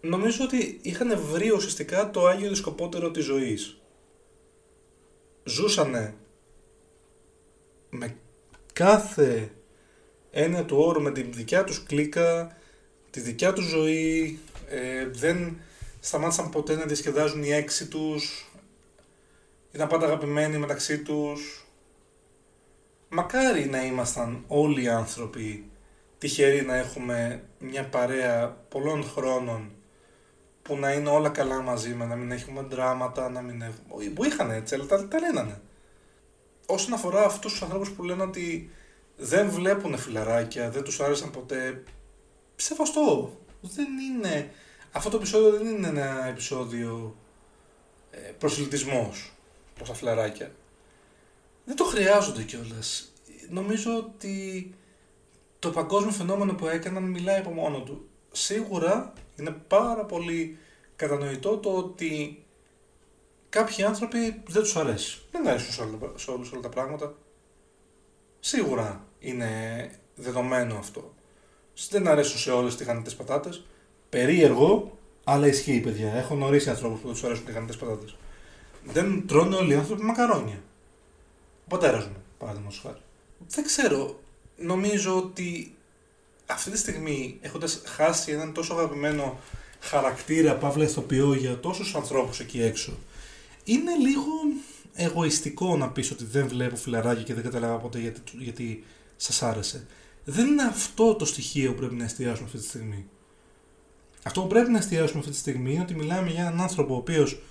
νομίζω 0.00 0.44
ότι 0.44 0.78
είχαν 0.82 1.20
βρει 1.20 1.50
ουσιαστικά 1.50 2.10
το 2.10 2.26
Άγιο 2.26 2.48
Δισκοπότερο 2.48 3.10
της 3.10 3.24
ζωής. 3.24 3.78
Ζούσανε 5.44 6.14
με 7.90 8.16
κάθε 8.72 9.50
έννοια 10.30 10.64
του 10.64 10.76
όρου, 10.76 11.02
με 11.02 11.12
τη 11.12 11.22
δικιά 11.22 11.64
τους 11.64 11.82
κλίκα, 11.82 12.56
τη 13.10 13.20
δικιά 13.20 13.52
τους 13.52 13.64
ζωή, 13.64 14.38
ε, 14.68 15.06
δεν 15.06 15.56
σταμάτησαν 16.00 16.50
ποτέ 16.50 16.74
να 16.74 16.84
διασκεδάζουν 16.84 17.42
οι 17.42 17.52
έξι 17.52 17.88
τους, 17.88 18.50
ήταν 19.72 19.88
πάντα 19.88 20.06
αγαπημένοι 20.06 20.58
μεταξύ 20.58 20.98
τους. 20.98 21.66
Μακάρι 23.08 23.64
να 23.64 23.84
ήμασταν 23.84 24.44
όλοι 24.46 24.82
οι 24.82 24.88
άνθρωποι 24.88 25.64
τυχεροί 26.18 26.62
να 26.62 26.76
έχουμε 26.76 27.42
μια 27.58 27.88
παρέα 27.88 28.48
πολλών 28.68 29.04
χρόνων 29.04 29.70
που 30.64 30.76
να 30.76 30.92
είναι 30.92 31.08
όλα 31.08 31.28
καλά 31.28 31.60
μαζί 31.62 31.94
με, 31.94 32.04
να 32.04 32.16
μην 32.16 32.30
έχουμε 32.30 32.62
δράματα, 32.62 33.30
να 33.30 33.40
μην 33.40 33.62
έχουμε... 33.62 34.10
που 34.10 34.24
είχαν 34.24 34.50
έτσι, 34.50 34.74
αλλά 34.74 34.86
τα, 34.86 35.08
τα 35.08 35.18
λένε. 35.18 35.60
Όσον 36.66 36.92
αφορά 36.92 37.24
αυτούς 37.24 37.52
τους 37.52 37.62
ανθρώπους 37.62 37.90
που 37.90 38.02
λένε 38.02 38.22
ότι 38.22 38.70
δεν 39.16 39.50
βλέπουν 39.50 39.96
φιλαράκια, 39.96 40.70
δεν 40.70 40.82
τους 40.82 41.00
άρεσαν 41.00 41.30
ποτέ, 41.30 41.82
σεβαστό. 42.56 43.38
Δεν 43.60 43.86
είναι... 43.98 44.50
Αυτό 44.92 45.10
το 45.10 45.16
επεισόδιο 45.16 45.50
δεν 45.50 45.66
είναι 45.66 45.88
ένα 45.88 46.26
επεισόδιο 46.26 47.16
ε, 48.10 48.18
προσελητισμός 48.18 49.32
προς 49.74 49.88
τα 49.88 49.94
φιλαράκια. 49.94 50.52
Δεν 51.64 51.76
το 51.76 51.84
χρειάζονται 51.84 52.42
κιόλας. 52.42 53.12
Νομίζω 53.48 53.96
ότι 53.96 54.74
το 55.58 55.70
παγκόσμιο 55.70 56.12
φαινόμενο 56.12 56.54
που 56.54 56.66
έκαναν 56.66 57.02
μιλάει 57.02 57.38
από 57.38 57.50
μόνο 57.50 57.80
του. 57.80 58.08
Σίγουρα 58.36 59.12
είναι 59.36 59.50
πάρα 59.68 60.04
πολύ 60.04 60.58
κατανοητό 60.96 61.56
το 61.56 61.70
ότι 61.76 62.44
κάποιοι 63.48 63.84
άνθρωποι 63.84 64.42
δεν 64.48 64.62
τους 64.62 64.76
αρέσει. 64.76 65.20
Δεν 65.30 65.48
αρέσουν 65.48 65.72
σε, 65.72 65.82
όλα, 65.82 65.98
σε 66.14 66.30
όλους 66.30 66.52
όλα 66.52 66.60
τα 66.60 66.68
πράγματα. 66.68 67.14
Σίγουρα 68.40 69.04
είναι 69.18 69.50
δεδομένο 70.14 70.76
αυτό. 70.76 71.14
Δεν 71.90 72.08
αρέσουν 72.08 72.38
σε 72.38 72.50
όλες 72.50 72.76
τις 72.76 72.86
τηγανιτές 72.86 73.14
πατάτες. 73.14 73.64
Περίεργο, 74.08 74.98
αλλά 75.24 75.46
ισχύει 75.46 75.80
παιδιά. 75.80 76.12
Έχω 76.12 76.34
γνωρίσει 76.34 76.70
ανθρώπους 76.70 77.00
που 77.00 77.04
δεν 77.06 77.14
τους 77.14 77.24
αρέσουν 77.24 77.44
τηγανιτές 77.44 77.76
πατάτες. 77.76 78.16
Δεν 78.84 79.26
τρώνε 79.26 79.56
όλοι 79.56 79.72
οι 79.72 79.76
άνθρωποι 79.76 80.02
μακαρόνια. 80.02 80.62
Ο 81.64 81.68
πατέρας 81.68 82.06
μου, 82.06 82.22
παράδειγμα 82.38 82.70
χάρη. 82.82 83.00
Δεν 83.48 83.64
ξέρω. 83.64 84.18
Νομίζω 84.56 85.16
ότι 85.16 85.74
αυτή 86.46 86.70
τη 86.70 86.78
στιγμή, 86.78 87.38
έχοντας 87.40 87.82
χάσει 87.84 88.32
έναν 88.32 88.52
τόσο 88.52 88.74
αγαπημένο 88.74 89.38
χαρακτήρα, 89.80 90.56
παύλα 90.56 90.84
ηθοποιό 90.84 91.34
για 91.34 91.60
τόσους 91.60 91.94
ανθρώπους 91.94 92.40
εκεί 92.40 92.62
έξω, 92.62 92.98
είναι 93.64 93.96
λίγο 93.96 94.32
εγωιστικό 94.94 95.76
να 95.76 95.90
πεις 95.90 96.10
ότι 96.10 96.24
δεν 96.24 96.48
βλέπω 96.48 96.76
φιλαράκι 96.76 97.22
και 97.22 97.34
δεν 97.34 97.42
καταλάβα 97.42 97.76
ποτέ 97.76 97.98
γιατί, 97.98 98.20
γιατί 98.38 98.84
σας 99.16 99.42
άρεσε. 99.42 99.86
Δεν 100.24 100.46
είναι 100.46 100.62
αυτό 100.62 101.14
το 101.14 101.24
στοιχείο 101.24 101.70
που 101.70 101.78
πρέπει 101.78 101.94
να 101.94 102.04
εστιάσουμε 102.04 102.46
αυτή 102.46 102.58
τη 102.58 102.64
στιγμή. 102.64 103.06
Αυτό 104.22 104.40
που 104.40 104.46
πρέπει 104.46 104.70
να 104.70 104.78
εστιάσουμε 104.78 105.18
αυτή 105.18 105.30
τη 105.30 105.38
στιγμή 105.38 105.72
είναι 105.72 105.82
ότι 105.82 105.94
μιλάμε 105.94 106.30
για 106.30 106.40
έναν 106.40 106.60
άνθρωπο 106.60 106.94
ο 106.94 106.96
οποίος 106.96 107.42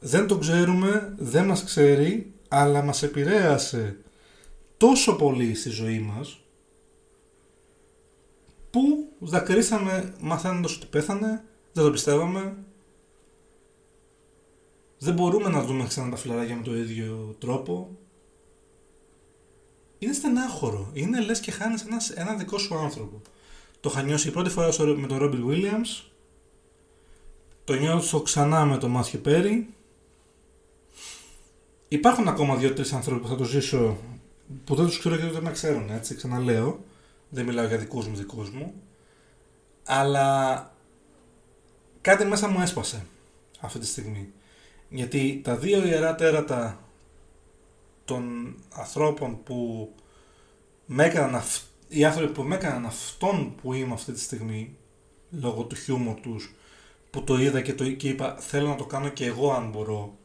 δεν 0.00 0.26
τον 0.26 0.40
ξέρουμε, 0.40 1.14
δεν 1.16 1.44
μας 1.44 1.64
ξέρει, 1.64 2.32
αλλά 2.48 2.82
μας 2.82 3.02
επηρέασε 3.02 3.96
τόσο 4.76 5.16
πολύ 5.16 5.54
στη 5.54 5.68
ζωή 5.68 5.98
μας 5.98 6.40
που 8.70 9.08
δακρύσαμε 9.18 10.14
μαθαίνοντας 10.20 10.76
ότι 10.76 10.86
πέθανε, 10.86 11.44
δεν 11.72 11.84
το 11.84 11.90
πιστεύαμε, 11.90 12.56
δεν 14.98 15.14
μπορούμε 15.14 15.48
να 15.48 15.62
δούμε 15.62 15.86
ξανά 15.86 16.10
τα 16.10 16.16
φιλαράκια 16.16 16.56
με 16.56 16.62
το 16.62 16.76
ίδιο 16.76 17.36
τρόπο. 17.38 17.96
Είναι 19.98 20.12
στενάχωρο. 20.12 20.90
Είναι 20.92 21.20
λες 21.20 21.40
και 21.40 21.50
χάνεις 21.50 21.82
ένας, 21.82 22.10
ένα 22.10 22.34
δικό 22.34 22.58
σου 22.58 22.74
άνθρωπο. 22.76 23.22
Το 23.80 23.90
είχα 23.92 24.02
νιώσει 24.02 24.28
η 24.28 24.30
πρώτη 24.30 24.50
φορά 24.50 24.68
με 24.96 25.06
τον 25.06 25.18
Ρόμπιν 25.18 25.44
Williams. 25.48 26.04
Το 27.64 27.74
νιώθω 27.74 28.20
ξανά 28.20 28.64
με 28.64 28.78
τον 28.78 28.90
Μάθιο 28.90 29.18
Πέρι. 29.18 29.74
Υπάρχουν 31.88 32.28
ακόμα 32.28 32.56
δύο-τρεις 32.56 32.92
άνθρωποι 32.92 33.20
που 33.20 33.28
θα 33.28 33.36
το 33.36 33.44
ζήσω 33.44 33.96
που 34.64 34.74
δεν 34.74 34.86
τους 34.86 34.98
ξέρω 34.98 35.14
γιατί 35.14 35.32
δεν 35.32 35.42
με 35.42 35.50
ξέρουν, 35.50 35.90
έτσι, 35.90 36.14
ξαναλέω. 36.14 36.80
Δεν 37.28 37.44
μιλάω 37.44 37.66
για 37.66 37.78
δικούς 37.78 38.06
μου 38.06 38.16
δικούς 38.16 38.50
μου. 38.50 38.74
Αλλά 39.84 40.72
κάτι 42.00 42.24
μέσα 42.24 42.48
μου 42.48 42.60
έσπασε 42.60 43.06
αυτή 43.60 43.78
τη 43.78 43.86
στιγμή. 43.86 44.32
Γιατί 44.88 45.40
τα 45.44 45.56
δύο 45.56 45.86
ιερά 45.86 46.14
τέρατα 46.14 46.82
των 48.04 48.54
ανθρώπων 48.74 49.42
που 49.42 49.90
με 50.86 51.04
έκαναν 51.04 51.42
οι 51.88 52.04
άνθρωποι 52.04 52.32
που 52.32 52.42
με 52.42 52.54
έκαναν 52.54 52.86
αυτόν 52.86 53.54
που 53.62 53.72
είμαι 53.72 53.92
αυτή 53.92 54.12
τη 54.12 54.20
στιγμή 54.20 54.76
λόγω 55.30 55.62
του 55.62 55.74
χιούμορ 55.74 56.20
τους 56.20 56.54
που 57.10 57.24
το 57.24 57.38
είδα 57.38 57.60
και, 57.60 57.74
το, 57.74 57.90
και 57.90 58.08
είπα 58.08 58.36
θέλω 58.36 58.68
να 58.68 58.76
το 58.76 58.84
κάνω 58.84 59.08
και 59.08 59.26
εγώ 59.26 59.52
αν 59.52 59.70
μπορώ 59.70 60.16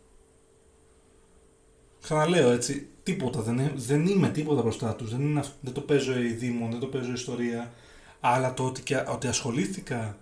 Ξαναλέω 2.04 2.52
έτσι, 2.52 2.88
τίποτα, 3.04 3.42
δεν, 3.42 3.72
δεν 3.76 4.06
είμαι 4.08 4.30
τίποτα 4.30 4.62
μπροστά 4.62 4.96
τους. 4.96 5.10
Δεν, 5.10 5.44
δεν 5.62 5.74
το 5.74 5.82
παίζω 5.82 6.20
η 6.20 6.28
Δήμο, 6.28 6.68
δεν 6.72 6.80
το 6.80 6.88
παίζω 6.88 7.10
η 7.10 7.14
ιστορία. 7.14 7.74
Αλλά 8.20 8.54
το 8.54 8.66
ότι, 8.66 8.96
ότι 9.08 9.28
ασχολήθηκα 9.28 10.18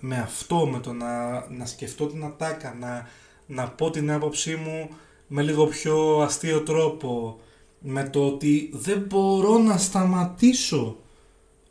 με 0.00 0.18
αυτό, 0.18 0.66
με 0.66 0.80
το 0.80 0.92
να, 0.92 1.30
να 1.50 1.66
σκεφτώ 1.66 2.06
την 2.06 2.24
ατάκα, 2.24 2.74
να, 2.80 3.08
να 3.46 3.68
πω 3.68 3.90
την 3.90 4.10
άποψή 4.10 4.56
μου 4.56 4.88
με 5.26 5.42
λίγο 5.42 5.66
πιο 5.66 6.20
αστείο 6.20 6.62
τρόπο, 6.62 7.40
με 7.78 8.08
το 8.08 8.26
ότι 8.26 8.70
δεν 8.72 9.00
μπορώ 9.00 9.58
να 9.58 9.78
σταματήσω 9.78 10.96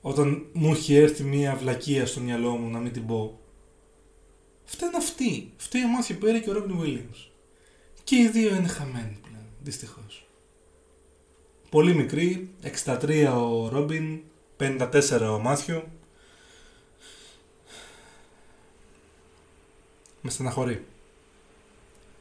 όταν 0.01 0.45
μου 0.53 0.71
έχει 0.71 0.95
έρθει 0.95 1.23
μια 1.23 1.56
βλακεία 1.56 2.06
στο 2.06 2.19
μυαλό 2.19 2.49
μου 2.49 2.69
να 2.69 2.79
μην 2.79 2.93
την 2.93 3.06
πω. 3.06 3.39
Αυτά 4.67 4.86
είναι 4.86 4.97
αυτοί. 4.97 5.51
Φταίει 5.58 5.84
ο 5.84 5.88
Μάθιο 5.88 6.15
Πέρι 6.15 6.41
και 6.41 6.49
ο 6.49 6.53
Ρόμπιν 6.53 6.79
Williams. 6.82 7.29
Και 8.03 8.15
οι 8.15 8.27
δύο 8.27 8.56
είναι 8.56 8.67
χαμένοι 8.67 9.17
δυστυχώς. 9.63 10.28
Πολύ 11.69 11.95
μικρή, 11.95 12.49
63 12.86 13.34
ο 13.36 13.67
Ρόμπιν, 13.67 14.19
54 14.58 15.30
ο 15.32 15.39
Μάθιου. 15.39 15.84
Με 20.21 20.30
στεναχωρεί. 20.30 20.86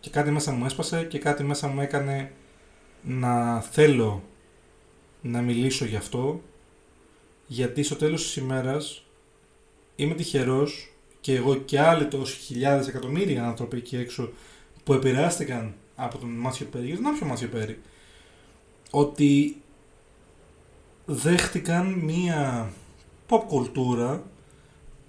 Και 0.01 0.11
κάτι 0.11 0.31
μέσα 0.31 0.53
μου 0.53 0.65
έσπασε 0.65 1.05
και 1.05 1.19
κάτι 1.19 1.43
μέσα 1.43 1.69
μου 1.69 1.81
έκανε 1.81 2.33
να 3.03 3.61
θέλω 3.61 4.23
να 5.23 5.41
μιλήσω 5.41 5.85
γι' 5.85 5.97
αυτό 5.97 6.43
γιατί 7.47 7.83
στο 7.83 7.97
τέλος 7.97 8.23
της 8.23 8.37
ημέρας 8.37 9.05
είμαι 9.97 10.15
τυχερός 10.15 10.93
και 11.21 11.35
εγώ 11.35 11.57
και 11.57 11.81
άλλοι 11.81 12.07
τόσοι 12.07 12.37
χιλιάδες 12.37 12.89
εκατομμύρια 12.89 13.47
άνθρωποι 13.47 13.77
εκεί 13.77 13.97
έξω 13.97 14.33
που 14.85 14.93
επηρεάστηκαν 14.93 15.75
από 16.05 16.19
τον 16.19 16.29
Μάθιο 16.29 16.67
Πέρι, 16.67 16.87
γιατί 16.87 17.03
να 17.03 17.13
πιο 17.13 17.27
Μάθιο 17.27 17.49
Πέρι, 17.49 17.81
ότι 18.91 19.57
δέχτηκαν 21.05 21.93
μία 21.93 22.73
pop 23.29 23.41
κουλτούρα 23.47 24.23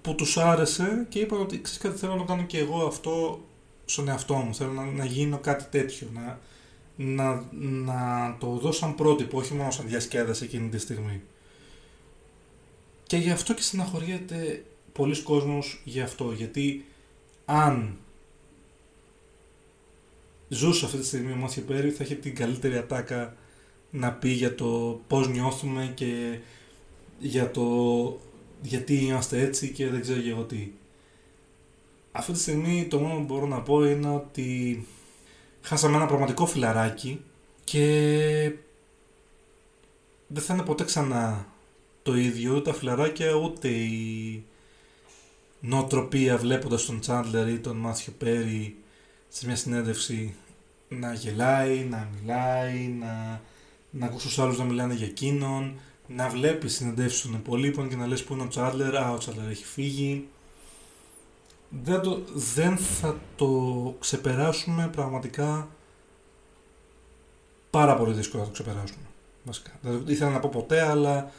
που 0.02 0.14
τους 0.14 0.36
άρεσε 0.36 1.06
και 1.08 1.18
είπαν 1.18 1.40
ότι 1.40 1.60
ξέρεις 1.60 1.80
κάτι 1.80 1.98
θέλω 1.98 2.14
να 2.14 2.24
κάνω 2.24 2.42
και 2.42 2.58
εγώ 2.58 2.86
αυτό 2.86 3.40
στον 3.84 4.08
εαυτό 4.08 4.34
μου, 4.34 4.54
θέλω 4.54 4.72
να, 4.72 4.84
να 4.84 5.04
γίνω 5.04 5.38
κάτι 5.38 5.64
τέτοιο, 5.70 6.08
να, 6.14 6.38
να, 6.96 7.44
να 7.60 8.36
το 8.40 8.46
δω 8.46 8.72
σαν 8.72 8.94
πρότυπο, 8.94 9.38
όχι 9.38 9.54
μόνο 9.54 9.70
σαν 9.70 9.88
διασκέδαση 9.88 10.44
εκείνη 10.44 10.68
τη 10.68 10.78
στιγμή. 10.78 11.22
Και 13.06 13.16
γι' 13.16 13.30
αυτό 13.30 13.54
και 13.54 13.62
συναχωριέται 13.62 14.64
πολλοί 14.92 15.22
κόσμος 15.22 15.80
γι' 15.84 16.00
αυτό, 16.00 16.32
γιατί 16.32 16.84
αν 17.44 17.98
ζούσε 20.54 20.84
αυτή 20.84 20.98
τη 20.98 21.06
στιγμή 21.06 21.32
ο 21.32 21.36
Μάθιο 21.36 21.62
Πέρι 21.62 21.90
θα 21.90 22.02
έχει 22.02 22.16
την 22.16 22.34
καλύτερη 22.34 22.76
ατάκα 22.76 23.36
να 23.90 24.12
πει 24.12 24.28
για 24.28 24.54
το 24.54 25.00
πώς 25.06 25.28
νιώθουμε 25.28 25.92
και 25.94 26.38
για 27.18 27.50
το 27.50 27.64
γιατί 28.62 28.94
είμαστε 28.94 29.40
έτσι 29.40 29.70
και 29.70 29.88
δεν 29.88 30.00
ξέρω 30.00 30.20
εγώ 30.28 30.42
τι. 30.42 30.70
Αυτή 32.12 32.32
τη 32.32 32.38
στιγμή 32.38 32.86
το 32.90 32.98
μόνο 32.98 33.14
που 33.14 33.24
μπορώ 33.24 33.46
να 33.46 33.60
πω 33.60 33.84
είναι 33.84 34.08
ότι 34.08 34.86
χάσαμε 35.62 35.96
ένα 35.96 36.06
πραγματικό 36.06 36.46
φιλαράκι 36.46 37.20
και 37.64 38.52
δεν 40.26 40.42
θα 40.42 40.54
είναι 40.54 40.62
ποτέ 40.62 40.84
ξανά 40.84 41.46
το 42.02 42.16
ίδιο 42.16 42.54
ούτε 42.54 42.70
τα 42.70 42.76
φιλαράκια 42.76 43.32
ούτε 43.32 43.68
η 43.68 44.44
νοοτροπία 45.60 46.36
βλέποντας 46.36 46.86
τον 46.86 47.00
Τσάντλερ 47.00 47.48
ή 47.48 47.58
τον 47.58 47.76
Μάθιο 47.76 48.12
Πέρι 48.18 48.76
σε 49.28 49.46
μια 49.46 49.56
συνέντευξη 49.56 50.34
να 51.00 51.12
γελάει, 51.12 51.86
να 51.90 52.08
μιλάει, 52.14 52.96
να, 53.00 53.40
να 53.90 54.06
ακούσει 54.06 54.26
τους 54.26 54.38
άλλους 54.38 54.58
να 54.58 54.64
μιλάνε 54.64 54.94
για 54.94 55.06
εκείνον, 55.06 55.78
να 56.06 56.28
βλέπεις 56.28 56.74
συνεντεύξεις 56.74 57.22
των 57.22 57.32
υπολείπων 57.34 57.88
και 57.88 57.96
να 57.96 58.06
λες 58.06 58.24
που 58.24 58.32
είναι 58.32 58.42
ο 58.42 58.48
Τσάντλερ, 58.48 58.96
α, 58.96 59.12
ο 59.12 59.18
Τσάντλερ 59.18 59.50
έχει 59.50 59.64
φύγει. 59.64 60.28
Δεν, 61.82 62.00
το, 62.00 62.22
δεν 62.34 62.76
θα 62.76 63.18
το 63.36 63.96
ξεπεράσουμε 64.00 64.88
πραγματικά 64.88 65.68
πάρα 67.70 67.96
πολύ 67.96 68.14
δύσκολο 68.14 68.42
να 68.42 68.48
το 68.48 68.54
ξεπεράσουμε. 68.54 69.04
Βασικά. 69.44 69.70
Δεν 69.80 70.04
ήθελα 70.06 70.30
να 70.30 70.40
πω 70.40 70.48
ποτέ, 70.52 70.80
αλλά 70.80 71.30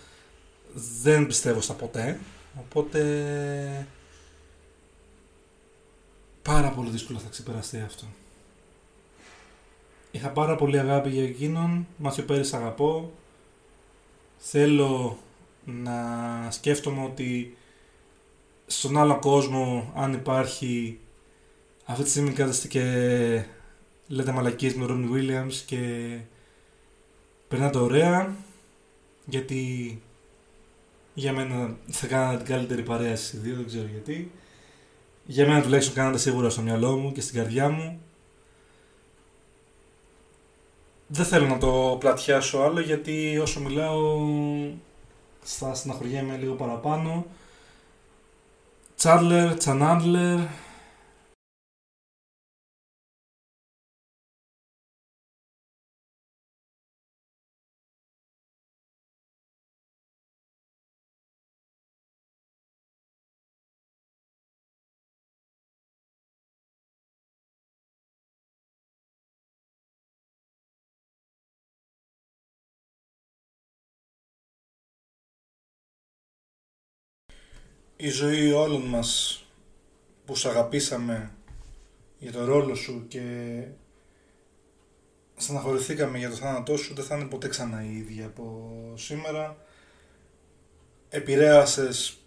δεν 1.02 1.28
πιστεύω 1.28 1.62
στα 1.62 1.74
ποτέ. 1.74 2.20
Οπότε 2.60 3.88
πάρα 6.42 6.70
πολύ 6.70 6.90
δύσκολο 6.90 7.20
θα 7.20 7.30
ξεπεραστεί 7.30 7.80
αυτό. 7.80 8.06
Είχα 10.16 10.30
πάρα 10.30 10.56
πολύ 10.56 10.80
αγάπη 10.80 11.10
για 11.10 11.24
εκείνον, 11.24 11.88
Μάθιο 11.98 12.24
Πέρις 12.24 12.54
αγαπώ. 12.54 13.12
Θέλω 14.38 15.18
να 15.66 15.94
σκέφτομαι 16.52 17.04
ότι 17.04 17.58
στον 18.66 18.98
άλλο 18.98 19.20
κόσμο 19.20 19.92
αν 19.96 20.14
υπάρχει 20.14 21.00
αυτή 21.86 22.04
τη 22.04 22.10
στιγμή 22.10 22.32
κάθεστε 22.32 22.68
και 22.68 22.84
λέτε 24.08 24.32
μαλακίες 24.32 24.74
με 24.74 24.86
τον 24.86 24.96
Ρόνι 24.96 25.10
Williams 25.14 25.54
και 25.66 25.80
περνάτε 27.48 27.78
ωραία 27.78 28.36
γιατί 29.26 30.02
για 31.14 31.34
μένα 31.34 31.78
θα 31.88 32.08
κάνατε 32.08 32.38
την 32.38 32.46
καλύτερη 32.46 32.84
παρέα 32.84 33.16
στις 33.16 33.40
δύο, 33.40 33.56
δεν 33.56 33.66
ξέρω 33.66 33.88
γιατί. 33.92 34.32
Για 35.26 35.48
μένα 35.48 35.62
τουλάχιστον 35.62 35.96
κάνατε 35.96 36.18
σίγουρα 36.18 36.50
στο 36.50 36.62
μυαλό 36.62 36.98
μου 36.98 37.12
και 37.12 37.22
στην 37.22 37.36
καρδιά 37.36 37.70
μου. 37.70 38.00
Δεν 41.08 41.26
θέλω 41.26 41.48
να 41.48 41.58
το 41.58 41.98
πλατιάσω 42.00 42.60
άλλο 42.60 42.80
γιατί 42.80 43.38
όσο 43.42 43.60
μιλάω 43.60 44.20
θα 45.42 45.74
συναχωριέμαι 45.74 46.38
λίγο 46.38 46.54
παραπάνω. 46.54 47.26
Τσάρλερ, 48.96 49.54
Τσανάντλερ, 49.58 50.40
η 78.06 78.10
ζωή 78.10 78.52
όλων 78.52 78.82
μας 78.82 79.44
που 80.26 80.36
σ' 80.36 80.46
αγαπήσαμε 80.46 81.32
για 82.18 82.32
το 82.32 82.46
ρόλο 82.46 82.76
σου 82.76 83.06
και 83.08 83.22
στεναχωρηθήκαμε 85.36 86.18
για 86.18 86.30
το 86.30 86.36
θάνατό 86.36 86.78
σου 86.78 86.94
δεν 86.94 87.06
θα 87.06 87.16
είναι 87.16 87.26
ποτέ 87.26 87.48
ξανά 87.48 87.84
η 87.84 87.98
ίδια 87.98 88.26
από 88.26 88.72
σήμερα. 88.96 89.58
Επηρέασες 91.10 92.18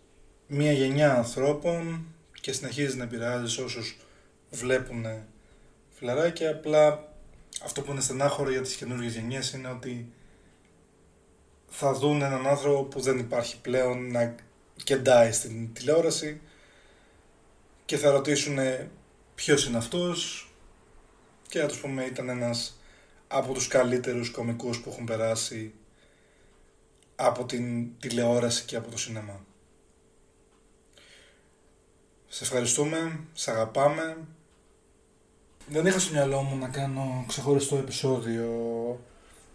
μία 0.46 0.72
γενιά 0.72 1.14
ανθρώπων 1.14 2.06
και 2.40 2.52
συνεχίζεις 2.52 2.94
να 2.94 3.04
επηρεάζεις 3.04 3.58
όσους 3.58 3.98
βλέπουν 4.50 5.06
φιλαράκια. 5.90 6.50
Απλά 6.50 7.12
αυτό 7.64 7.82
που 7.82 7.92
είναι 7.92 8.00
στενάχωρο 8.00 8.50
για 8.50 8.62
τις 8.62 8.74
καινούργιες 8.74 9.14
γενιές 9.14 9.52
είναι 9.52 9.68
ότι 9.68 10.12
θα 11.68 11.92
δουν 11.92 12.22
έναν 12.22 12.46
άνθρωπο 12.46 12.82
που 12.82 13.00
δεν 13.00 13.18
υπάρχει 13.18 13.60
πλέον 13.60 14.10
να 14.10 14.34
κεντάει 14.84 15.32
στην 15.32 15.72
τηλεόραση 15.72 16.40
και 17.84 17.96
θα 17.96 18.10
ρωτήσουν 18.10 18.58
ποιος 19.34 19.66
είναι 19.66 19.76
αυτός 19.76 20.50
και 21.48 21.60
να 21.60 21.66
τους 21.66 21.80
πούμε 21.80 22.04
ήταν 22.04 22.28
ένας 22.28 22.80
από 23.28 23.52
τους 23.52 23.68
καλύτερους 23.68 24.30
κομικούς 24.30 24.80
που 24.80 24.90
έχουν 24.90 25.04
περάσει 25.04 25.74
από 27.16 27.44
την 27.44 27.98
τηλεόραση 27.98 28.64
και 28.64 28.76
από 28.76 28.90
το 28.90 28.98
σινεμά. 28.98 29.44
Σε 32.28 32.44
ευχαριστούμε, 32.44 33.20
σε 33.32 33.50
αγαπάμε. 33.50 34.16
Δεν 35.68 35.86
είχα 35.86 35.98
στο 35.98 36.12
μυαλό 36.12 36.42
μου 36.42 36.56
να 36.56 36.68
κάνω 36.68 37.24
ξεχωριστό 37.28 37.76
επεισόδιο 37.76 38.50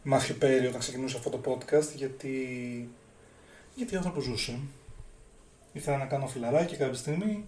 Μάθιο 0.03 0.35
Πέρι 0.35 0.67
όταν 0.67 0.79
ξεκινούσα 0.79 1.17
αυτό 1.17 1.29
το 1.29 1.41
podcast 1.45 1.95
γιατί, 1.95 2.37
γιατί 3.75 3.95
ο 3.95 3.97
άνθρωπος 3.97 4.23
ζούσε 4.23 4.59
ήθελα 5.73 5.97
να 5.97 6.05
κάνω 6.05 6.27
φιλαράκι 6.27 6.75
κάποια 6.75 6.93
στιγμή 6.93 7.45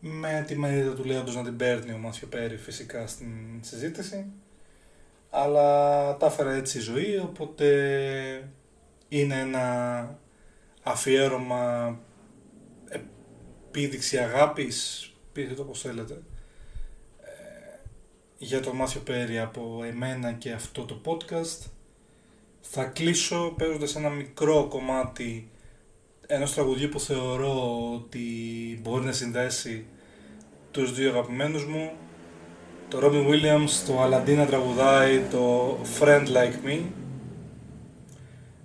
με 0.00 0.44
τη 0.46 0.58
μερίδα 0.58 0.94
του 0.94 1.04
Λέοντος 1.04 1.34
να 1.34 1.42
την 1.42 1.56
παίρνει 1.56 1.92
ο 1.92 1.98
Μάθιο 1.98 2.28
Πέρι 2.28 2.56
φυσικά 2.56 3.06
στην 3.06 3.60
συζήτηση. 3.60 4.26
Αλλά 5.30 6.16
τα 6.16 6.26
έφερα 6.26 6.52
έτσι 6.52 6.78
η 6.78 6.80
ζωή 6.80 7.16
οπότε 7.16 7.68
είναι 9.08 9.34
ένα 9.34 10.18
αφιέρωμα 10.82 11.98
επίδειξη 12.88 14.18
αγάπης 14.18 15.10
πείτε 15.32 15.54
το 15.54 15.64
πως 15.64 15.80
θέλετε 15.80 16.14
ε, 17.22 17.78
για 18.38 18.60
τον 18.60 18.76
Μάθιο 18.76 19.00
Πέρι 19.00 19.38
από 19.38 19.82
εμένα 19.84 20.32
και 20.32 20.52
αυτό 20.52 20.84
το 20.84 21.00
podcast. 21.04 21.70
Θα 22.60 22.84
κλείσω 22.84 23.54
παίζοντας 23.56 23.96
ένα 23.96 24.08
μικρό 24.08 24.66
κομμάτι 24.68 25.50
ένα 26.30 26.46
τραγουδιού 26.46 26.88
που 26.88 27.00
θεωρώ 27.00 27.90
ότι 27.94 28.20
μπορεί 28.82 29.04
να 29.04 29.12
συνδέσει 29.12 29.86
τους 30.70 30.94
δύο 30.94 31.10
αγαπημένους 31.10 31.66
μου 31.66 31.92
το 32.88 32.98
Robin 33.02 33.26
Williams, 33.28 33.70
το 33.86 34.02
Aladdin 34.04 34.44
τραγουδάει 34.46 35.20
το 35.20 35.76
Friend 35.98 36.26
Like 36.26 36.66
Me 36.66 36.80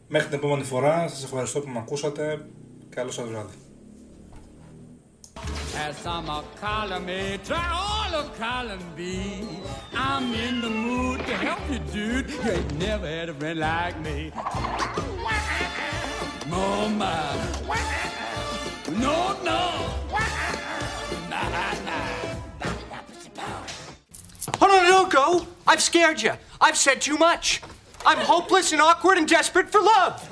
Μέχρι 0.07 0.27
την 0.27 0.37
επόμενη 0.37 0.63
φορά, 0.63 1.07
σας 1.07 1.23
ευχαριστώ 1.23 1.59
που 1.59 1.69
με 1.69 1.79
ακούσατε 1.79 2.45
Καλό 2.89 3.11
σας 3.11 3.27
βράδυ 3.27 3.55
As 5.87 6.05
I'm 6.05 6.29
a 6.29 6.43
column 6.61 7.09
A, 7.09 7.37
try 7.49 7.67
all 7.87 8.11
of 8.19 8.25
column 8.45 8.85
B. 8.97 9.01
I'm 10.07 10.27
in 10.47 10.55
the 10.65 10.73
mood 10.85 11.19
to 11.29 11.35
help 11.47 11.63
you, 11.71 11.79
dude. 11.93 12.29
You 12.33 12.39
ain't 12.53 12.71
never 12.87 13.07
had 13.15 13.27
a 13.29 13.35
friend 13.39 13.59
like 13.59 13.97
me. 14.07 14.17
Oh 16.51 16.89
my. 16.89 17.35
No, 18.99 19.37
no. 19.43 19.93
Hold 24.59 24.71
on, 24.71 24.83
don't 24.85 25.11
go. 25.11 25.47
I've 25.65 25.81
scared 25.81 26.21
you. 26.21 26.33
I've 26.59 26.77
said 26.77 27.01
too 27.01 27.17
much. 27.17 27.61
I'm 28.05 28.17
hopeless 28.17 28.71
and 28.73 28.81
awkward 28.81 29.17
and 29.17 29.27
desperate 29.27 29.69
for 29.69 29.81
love. 29.81 30.29